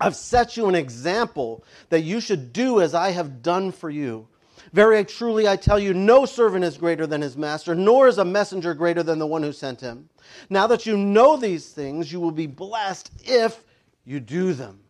I've 0.00 0.16
set 0.16 0.56
you 0.56 0.66
an 0.66 0.74
example 0.74 1.64
that 1.90 2.00
you 2.00 2.20
should 2.20 2.52
do 2.52 2.80
as 2.80 2.94
I 2.94 3.10
have 3.10 3.42
done 3.42 3.72
for 3.72 3.90
you. 3.90 4.28
Very 4.72 5.04
truly, 5.04 5.48
I 5.48 5.56
tell 5.56 5.78
you, 5.78 5.94
no 5.94 6.26
servant 6.26 6.64
is 6.64 6.76
greater 6.76 7.06
than 7.06 7.22
his 7.22 7.36
master, 7.36 7.74
nor 7.74 8.06
is 8.06 8.18
a 8.18 8.24
messenger 8.24 8.74
greater 8.74 9.02
than 9.02 9.18
the 9.18 9.26
one 9.26 9.42
who 9.42 9.52
sent 9.52 9.80
him. 9.80 10.08
Now 10.50 10.66
that 10.66 10.84
you 10.84 10.96
know 10.96 11.36
these 11.36 11.68
things, 11.68 12.12
you 12.12 12.20
will 12.20 12.32
be 12.32 12.46
blessed 12.46 13.10
if 13.24 13.64
you 14.08 14.20
do 14.20 14.54
them. 14.54 14.80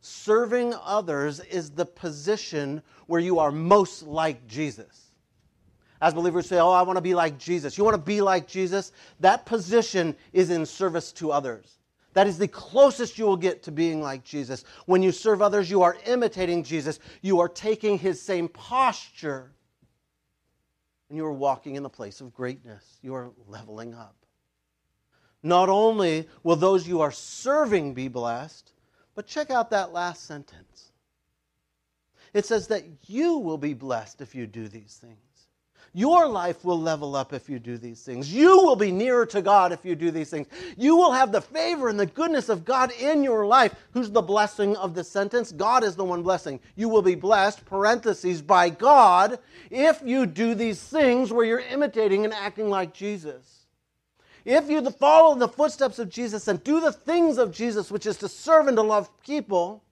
Serving 0.00 0.72
others 0.82 1.40
is 1.40 1.70
the 1.70 1.84
position 1.84 2.82
where 3.08 3.20
you 3.20 3.38
are 3.38 3.52
most 3.52 4.04
like 4.04 4.46
Jesus. 4.46 5.10
As 6.00 6.14
believers 6.14 6.48
say, 6.48 6.58
Oh, 6.58 6.70
I 6.70 6.80
want 6.80 6.96
to 6.96 7.02
be 7.02 7.14
like 7.14 7.36
Jesus. 7.36 7.76
You 7.76 7.84
want 7.84 7.94
to 7.94 8.02
be 8.02 8.22
like 8.22 8.48
Jesus? 8.48 8.92
That 9.20 9.44
position 9.44 10.16
is 10.32 10.48
in 10.48 10.64
service 10.64 11.12
to 11.12 11.30
others. 11.30 11.76
That 12.14 12.26
is 12.26 12.38
the 12.38 12.48
closest 12.48 13.18
you 13.18 13.26
will 13.26 13.36
get 13.36 13.62
to 13.64 13.70
being 13.70 14.00
like 14.00 14.24
Jesus. 14.24 14.64
When 14.86 15.02
you 15.02 15.12
serve 15.12 15.42
others, 15.42 15.70
you 15.70 15.82
are 15.82 15.98
imitating 16.06 16.62
Jesus. 16.62 17.00
You 17.20 17.40
are 17.40 17.50
taking 17.50 17.98
his 17.98 18.22
same 18.22 18.48
posture. 18.48 19.52
And 21.10 21.18
you 21.18 21.26
are 21.26 21.32
walking 21.34 21.74
in 21.74 21.82
the 21.82 21.90
place 21.90 22.22
of 22.22 22.32
greatness. 22.32 22.98
You 23.02 23.14
are 23.14 23.30
leveling 23.46 23.92
up. 23.92 24.25
Not 25.46 25.68
only 25.68 26.28
will 26.42 26.56
those 26.56 26.88
you 26.88 27.02
are 27.02 27.12
serving 27.12 27.94
be 27.94 28.08
blessed, 28.08 28.72
but 29.14 29.28
check 29.28 29.48
out 29.48 29.70
that 29.70 29.92
last 29.92 30.24
sentence. 30.26 30.90
It 32.34 32.44
says 32.44 32.66
that 32.66 32.82
you 33.06 33.38
will 33.38 33.56
be 33.56 33.72
blessed 33.72 34.20
if 34.20 34.34
you 34.34 34.48
do 34.48 34.66
these 34.66 34.98
things. 35.00 35.16
Your 35.94 36.26
life 36.26 36.64
will 36.64 36.80
level 36.80 37.14
up 37.14 37.32
if 37.32 37.48
you 37.48 37.60
do 37.60 37.78
these 37.78 38.02
things. 38.02 38.30
You 38.30 38.58
will 38.58 38.74
be 38.74 38.90
nearer 38.90 39.24
to 39.26 39.40
God 39.40 39.70
if 39.70 39.84
you 39.84 39.94
do 39.94 40.10
these 40.10 40.30
things. 40.30 40.48
You 40.76 40.96
will 40.96 41.12
have 41.12 41.30
the 41.30 41.40
favor 41.40 41.88
and 41.88 41.98
the 41.98 42.06
goodness 42.06 42.48
of 42.48 42.64
God 42.64 42.90
in 43.00 43.22
your 43.22 43.46
life. 43.46 43.72
Who's 43.92 44.10
the 44.10 44.22
blessing 44.22 44.76
of 44.76 44.94
the 44.94 45.04
sentence? 45.04 45.52
God 45.52 45.84
is 45.84 45.94
the 45.94 46.04
one 46.04 46.24
blessing. 46.24 46.58
You 46.74 46.88
will 46.88 47.02
be 47.02 47.14
blessed, 47.14 47.64
parentheses, 47.66 48.42
by 48.42 48.68
God 48.68 49.38
if 49.70 50.02
you 50.04 50.26
do 50.26 50.56
these 50.56 50.82
things 50.82 51.32
where 51.32 51.46
you're 51.46 51.60
imitating 51.60 52.24
and 52.24 52.34
acting 52.34 52.68
like 52.68 52.92
Jesus. 52.92 53.65
If 54.46 54.70
you 54.70 54.88
follow 54.90 55.34
the 55.34 55.48
footsteps 55.48 55.98
of 55.98 56.08
Jesus 56.08 56.48
and 56.48 56.64
do 56.64 56.80
the 56.80 56.92
things 56.92 57.36
of 57.36 57.52
Jesus, 57.52 57.90
which 57.90 58.06
is 58.06 58.16
to 58.18 58.28
serve 58.28 58.68
and 58.68 58.76
to 58.78 58.82
love 58.82 59.10
people, 59.22 59.82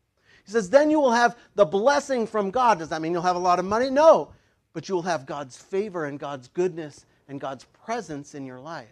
he 0.46 0.52
says, 0.52 0.70
then 0.70 0.90
you 0.90 0.98
will 0.98 1.12
have 1.12 1.36
the 1.54 1.66
blessing 1.66 2.26
from 2.26 2.50
God. 2.50 2.78
Does 2.78 2.88
that 2.88 3.02
mean 3.02 3.12
you'll 3.12 3.22
have 3.22 3.36
a 3.36 3.40
lot 3.40 3.58
of 3.58 3.66
money? 3.66 3.90
No 3.90 4.30
but 4.74 4.88
you 4.88 4.94
will 4.96 5.02
have 5.02 5.24
God's 5.24 5.56
favor 5.56 6.04
and 6.04 6.18
God's 6.18 6.48
goodness 6.48 7.06
and 7.28 7.40
God's 7.40 7.64
presence 7.86 8.34
in 8.34 8.44
your 8.44 8.60
life. 8.60 8.88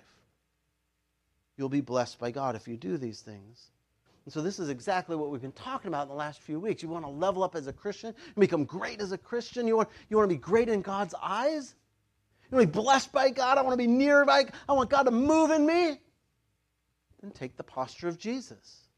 You'll 1.58 1.68
be 1.68 1.82
blessed 1.82 2.18
by 2.18 2.30
God 2.30 2.56
if 2.56 2.66
you 2.66 2.78
do 2.78 2.96
these 2.96 3.20
things. 3.20 3.72
And 4.24 4.32
so, 4.32 4.40
this 4.40 4.60
is 4.60 4.68
exactly 4.68 5.16
what 5.16 5.30
we've 5.30 5.42
been 5.42 5.50
talking 5.50 5.88
about 5.88 6.02
in 6.02 6.08
the 6.08 6.14
last 6.14 6.40
few 6.40 6.60
weeks. 6.60 6.82
You 6.82 6.88
want 6.88 7.04
to 7.04 7.10
level 7.10 7.42
up 7.42 7.56
as 7.56 7.66
a 7.66 7.72
Christian 7.72 8.14
and 8.24 8.36
become 8.36 8.64
great 8.64 9.00
as 9.00 9.10
a 9.10 9.18
Christian. 9.18 9.66
You 9.66 9.76
want, 9.76 9.88
you 10.08 10.16
want 10.16 10.30
to 10.30 10.34
be 10.34 10.40
great 10.40 10.68
in 10.68 10.80
God's 10.80 11.14
eyes. 11.20 11.74
You 12.52 12.58
want 12.58 12.70
to 12.70 12.78
be 12.78 12.82
blessed 12.82 13.12
by 13.12 13.30
God. 13.30 13.56
I 13.56 13.62
want 13.62 13.72
to 13.72 13.78
be 13.78 13.86
near 13.86 14.26
by 14.26 14.44
I 14.68 14.72
want 14.74 14.90
God 14.90 15.04
to 15.04 15.10
move 15.10 15.50
in 15.50 15.64
me. 15.64 15.98
Then 17.22 17.30
take 17.30 17.56
the 17.56 17.62
posture 17.62 18.08
of 18.08 18.18
Jesus. 18.18 18.88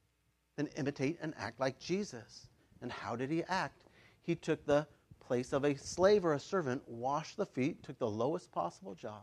Then 0.57 0.69
imitate 0.77 1.19
and 1.23 1.35
act 1.39 1.61
like 1.61 1.79
Jesus. 1.79 2.49
And 2.83 2.91
how 2.91 3.15
did 3.15 3.31
he 3.31 3.45
act? 3.45 3.85
He 4.23 4.35
took 4.35 4.67
the 4.67 4.89
place 5.21 5.53
of 5.53 5.65
a 5.65 5.77
slave 5.77 6.25
or 6.25 6.35
a 6.35 6.41
servant, 6.41 6.83
washed 6.89 7.37
the 7.37 7.47
feet, 7.47 7.85
took 7.85 7.97
the 8.01 8.11
lowest 8.11 8.51
possible 8.51 8.97
job. 8.97 9.23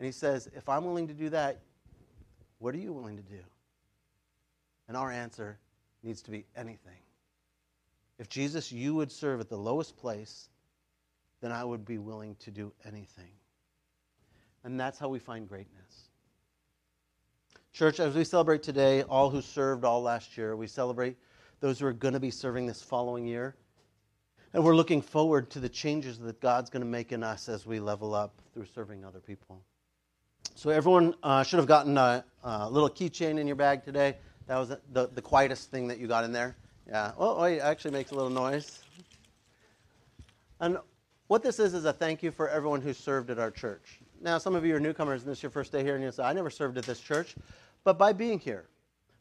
And 0.00 0.06
he 0.06 0.12
says, 0.12 0.48
If 0.52 0.68
I'm 0.68 0.84
willing 0.84 1.06
to 1.06 1.14
do 1.14 1.30
that, 1.30 1.60
what 2.58 2.74
are 2.74 2.78
you 2.78 2.92
willing 2.92 3.16
to 3.16 3.22
do? 3.22 3.44
And 4.88 4.96
our 4.96 5.12
answer 5.12 5.60
needs 6.02 6.20
to 6.22 6.32
be 6.32 6.44
anything. 6.56 6.98
If 8.18 8.28
Jesus, 8.28 8.72
you 8.72 8.96
would 8.96 9.12
serve 9.12 9.38
at 9.38 9.48
the 9.48 9.56
lowest 9.56 9.96
place, 9.96 10.48
then 11.40 11.52
I 11.52 11.64
would 11.64 11.84
be 11.84 11.98
willing 11.98 12.36
to 12.40 12.50
do 12.50 12.72
anything. 12.84 13.30
And 14.64 14.78
that's 14.78 14.98
how 14.98 15.08
we 15.08 15.18
find 15.18 15.48
greatness. 15.48 16.08
Church, 17.72 18.00
as 18.00 18.14
we 18.14 18.24
celebrate 18.24 18.62
today, 18.62 19.02
all 19.02 19.30
who 19.30 19.42
served 19.42 19.84
all 19.84 20.02
last 20.02 20.36
year, 20.38 20.56
we 20.56 20.66
celebrate 20.66 21.16
those 21.60 21.78
who 21.78 21.86
are 21.86 21.92
going 21.92 22.14
to 22.14 22.20
be 22.20 22.30
serving 22.30 22.66
this 22.66 22.82
following 22.82 23.26
year. 23.26 23.54
And 24.54 24.64
we're 24.64 24.74
looking 24.74 25.02
forward 25.02 25.50
to 25.50 25.60
the 25.60 25.68
changes 25.68 26.18
that 26.20 26.40
God's 26.40 26.70
going 26.70 26.80
to 26.80 26.88
make 26.88 27.12
in 27.12 27.22
us 27.22 27.48
as 27.48 27.66
we 27.66 27.78
level 27.78 28.14
up 28.14 28.40
through 28.54 28.66
serving 28.74 29.04
other 29.04 29.20
people. 29.20 29.62
So, 30.54 30.70
everyone 30.70 31.14
uh, 31.22 31.42
should 31.42 31.58
have 31.58 31.66
gotten 31.66 31.98
a, 31.98 32.24
a 32.42 32.70
little 32.70 32.88
keychain 32.88 33.38
in 33.38 33.46
your 33.46 33.56
bag 33.56 33.84
today. 33.84 34.16
That 34.46 34.56
was 34.56 34.70
the, 34.92 35.08
the 35.08 35.20
quietest 35.20 35.70
thing 35.70 35.88
that 35.88 35.98
you 35.98 36.06
got 36.06 36.24
in 36.24 36.32
there. 36.32 36.56
Yeah. 36.88 37.12
Oh, 37.18 37.36
oh, 37.38 37.44
it 37.44 37.58
actually 37.58 37.90
makes 37.90 38.12
a 38.12 38.14
little 38.14 38.30
noise. 38.30 38.78
And 40.60 40.78
what 41.28 41.42
this 41.42 41.58
is 41.58 41.74
is 41.74 41.84
a 41.84 41.92
thank 41.92 42.22
you 42.22 42.30
for 42.30 42.48
everyone 42.48 42.80
who 42.80 42.92
served 42.92 43.30
at 43.30 43.38
our 43.38 43.50
church. 43.50 43.98
Now, 44.20 44.38
some 44.38 44.54
of 44.54 44.64
you 44.64 44.74
are 44.76 44.80
newcomers 44.80 45.22
and 45.22 45.30
this 45.30 45.38
is 45.38 45.42
your 45.42 45.50
first 45.50 45.72
day 45.72 45.82
here, 45.82 45.94
and 45.94 46.04
you 46.04 46.12
say, 46.12 46.22
I 46.22 46.32
never 46.32 46.50
served 46.50 46.78
at 46.78 46.84
this 46.84 47.00
church. 47.00 47.34
But 47.84 47.98
by 47.98 48.12
being 48.12 48.38
here, 48.38 48.66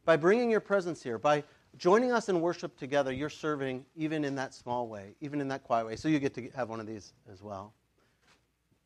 by 0.06 0.16
bringing 0.16 0.52
your 0.52 0.60
presence 0.60 1.02
here, 1.02 1.18
by 1.18 1.44
joining 1.78 2.12
us 2.12 2.30
in 2.30 2.42
worship 2.42 2.78
together, 2.78 3.12
you're 3.12 3.30
serving 3.30 3.86
even 3.96 4.24
in 4.24 4.36
that 4.36 4.54
small 4.54 4.88
way, 4.88 5.16
even 5.20 5.42
in 5.42 5.48
that 5.50 5.64
quiet 5.64 5.86
way. 5.86 5.96
So 5.96 6.08
you 6.08 6.20
get 6.20 6.34
to 6.36 6.50
have 6.56 6.70
one 6.70 6.80
of 6.80 6.88
these 6.88 7.14
as 7.32 7.42
well. 7.42 7.74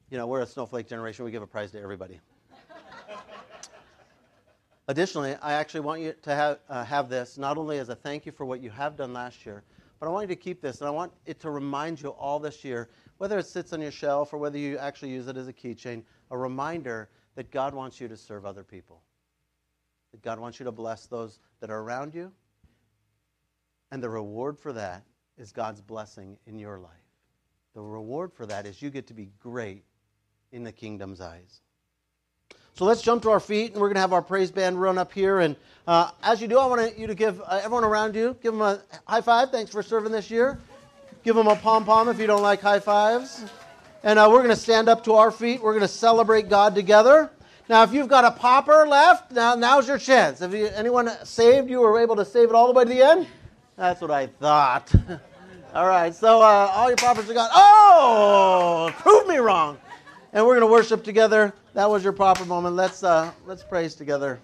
You 0.10 0.18
know, 0.18 0.26
we're 0.26 0.42
a 0.42 0.48
snowflake 0.48 0.88
generation. 0.88 1.26
We 1.26 1.32
give 1.32 1.44
a 1.44 1.48
prize 1.48 1.72
to 1.72 1.82
everybody. 1.82 2.20
Additionally, 4.88 5.36
I 5.42 5.54
actually 5.54 5.82
want 5.82 6.02
you 6.02 6.16
to 6.24 6.34
have, 6.34 6.60
uh, 6.68 6.84
have 6.84 7.10
this 7.10 7.38
not 7.38 7.58
only 7.58 7.78
as 7.78 7.90
a 7.90 7.96
thank 7.96 8.26
you 8.26 8.32
for 8.32 8.46
what 8.46 8.62
you 8.62 8.72
have 8.72 8.96
done 8.96 9.14
last 9.14 9.46
year, 9.46 9.64
but 10.00 10.08
I 10.08 10.10
want 10.10 10.30
you 10.30 10.36
to 10.36 10.42
keep 10.42 10.62
this, 10.62 10.80
and 10.80 10.88
I 10.88 10.92
want 10.92 11.12
it 11.26 11.40
to 11.42 11.52
remind 11.52 12.02
you 12.02 12.10
all 12.10 12.40
this 12.40 12.64
year, 12.64 12.90
whether 13.20 13.38
it 13.38 13.46
sits 13.46 13.72
on 13.74 13.82
your 13.82 13.92
shelf 13.92 14.34
or 14.34 14.38
whether 14.38 14.58
you 14.58 14.78
actually 14.78 15.12
use 15.12 15.28
it 15.28 15.38
as 15.38 15.48
a 15.48 15.54
keychain, 15.54 16.04
a 16.32 16.38
reminder 16.38 17.10
that 17.36 17.52
God 17.52 17.76
wants 17.76 18.02
you 18.02 18.08
to 18.08 18.18
serve 18.18 18.46
other 18.46 18.64
people. 18.64 19.04
That 20.12 20.24
God 20.24 20.40
wants 20.40 20.60
you 20.60 20.64
to 20.64 20.72
bless 20.72 21.06
those 21.06 21.38
that 21.60 21.70
are 21.70 21.80
around 21.80 22.16
you, 22.16 22.32
and 23.92 24.02
the 24.02 24.10
reward 24.10 24.58
for 24.58 24.74
that 24.74 25.04
is 25.38 25.52
God's 25.52 25.82
blessing 25.82 26.38
in 26.48 26.58
your 26.58 26.80
life. 26.80 26.92
The 27.76 27.82
reward 27.82 28.34
for 28.34 28.46
that 28.48 28.66
is 28.66 28.82
you 28.82 28.90
get 28.90 29.08
to 29.08 29.14
be 29.14 29.30
great 29.40 29.84
in 30.52 30.64
the 30.64 30.72
kingdom's 30.72 31.22
eyes. 31.22 31.62
So 32.74 32.86
let's 32.86 33.02
jump 33.02 33.24
to 33.24 33.32
our 33.32 33.40
feet, 33.42 33.74
and 33.74 33.82
we're 33.82 33.90
going 33.90 33.96
to 33.96 34.02
have 34.02 34.14
our 34.14 34.22
praise 34.22 34.52
band 34.52 34.82
run 34.82 34.98
up 34.98 35.12
here. 35.12 35.40
And 35.40 35.58
uh, 35.86 36.12
as 36.24 36.42
you 36.42 36.48
do, 36.48 36.58
I 36.58 36.66
want 36.66 36.98
you 36.98 37.08
to 37.08 37.16
give 37.16 37.42
uh, 37.42 37.60
everyone 37.62 37.84
around 37.84 38.16
you, 38.16 38.38
give 38.42 38.54
them 38.54 38.62
a 38.62 38.80
high 39.06 39.22
five. 39.22 39.52
Thanks 39.52 39.72
for 39.72 39.84
serving 39.84 40.14
this 40.14 40.32
year. 40.32 40.60
Give 41.24 41.36
them 41.36 41.48
a 41.48 41.56
pom 41.56 41.86
pom 41.86 42.08
if 42.10 42.20
you 42.20 42.28
don't 42.28 42.42
like 42.42 42.62
high 42.62 42.80
fives. 42.80 43.46
And 44.04 44.18
uh, 44.18 44.28
we're 44.32 44.40
going 44.40 44.50
to 44.50 44.56
stand 44.56 44.88
up 44.88 45.04
to 45.04 45.14
our 45.14 45.32
feet. 45.32 45.62
We're 45.62 45.74
going 45.74 45.82
to 45.82 45.88
celebrate 45.88 46.50
God 46.50 46.74
together. 46.74 47.30
Now, 47.68 47.84
if 47.84 47.94
you've 47.94 48.08
got 48.08 48.26
a 48.26 48.32
popper 48.32 48.88
left, 48.88 49.32
now 49.32 49.56
now's 49.56 49.88
your 49.88 49.98
chance. 49.98 50.42
If 50.42 50.54
you, 50.54 50.68
anyone 50.68 51.10
saved 51.24 51.70
you 51.70 51.82
or 51.82 52.00
able 52.00 52.16
to 52.16 52.26
save 52.26 52.50
it 52.50 52.56
all 52.56 52.68
the 52.68 52.74
way 52.74 52.86
to 52.86 52.90
the 52.90 53.02
end, 53.02 53.28
that's 53.76 54.02
what 54.02 54.12
I 54.12 54.28
thought. 54.28 54.92
all 55.76 55.88
right, 55.88 56.16
so 56.16 56.42
uh, 56.42 56.72
all 56.74 56.88
your 56.88 56.98
poppers 56.98 57.30
are 57.30 57.34
gone. 57.34 57.50
Oh, 57.54 58.92
prove 58.98 59.28
me 59.28 59.38
wrong. 59.38 59.78
And 60.34 60.46
we're 60.46 60.54
going 60.54 60.68
to 60.68 60.72
worship 60.72 61.04
together. 61.04 61.54
That 61.74 61.90
was 61.90 62.04
your 62.04 62.14
proper 62.14 62.46
moment. 62.46 62.76
Let's 62.76 63.04
uh, 63.04 63.32
let's 63.46 63.64
praise 63.64 63.94
together. 63.94 64.40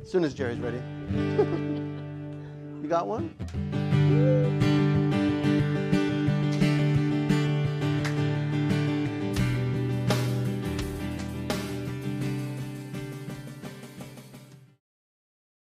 As 0.00 0.10
soon 0.10 0.24
as 0.24 0.34
Jerry's 0.34 0.58
ready. 0.58 0.80
you 2.82 2.88
got 2.88 3.06
one? 3.06 4.69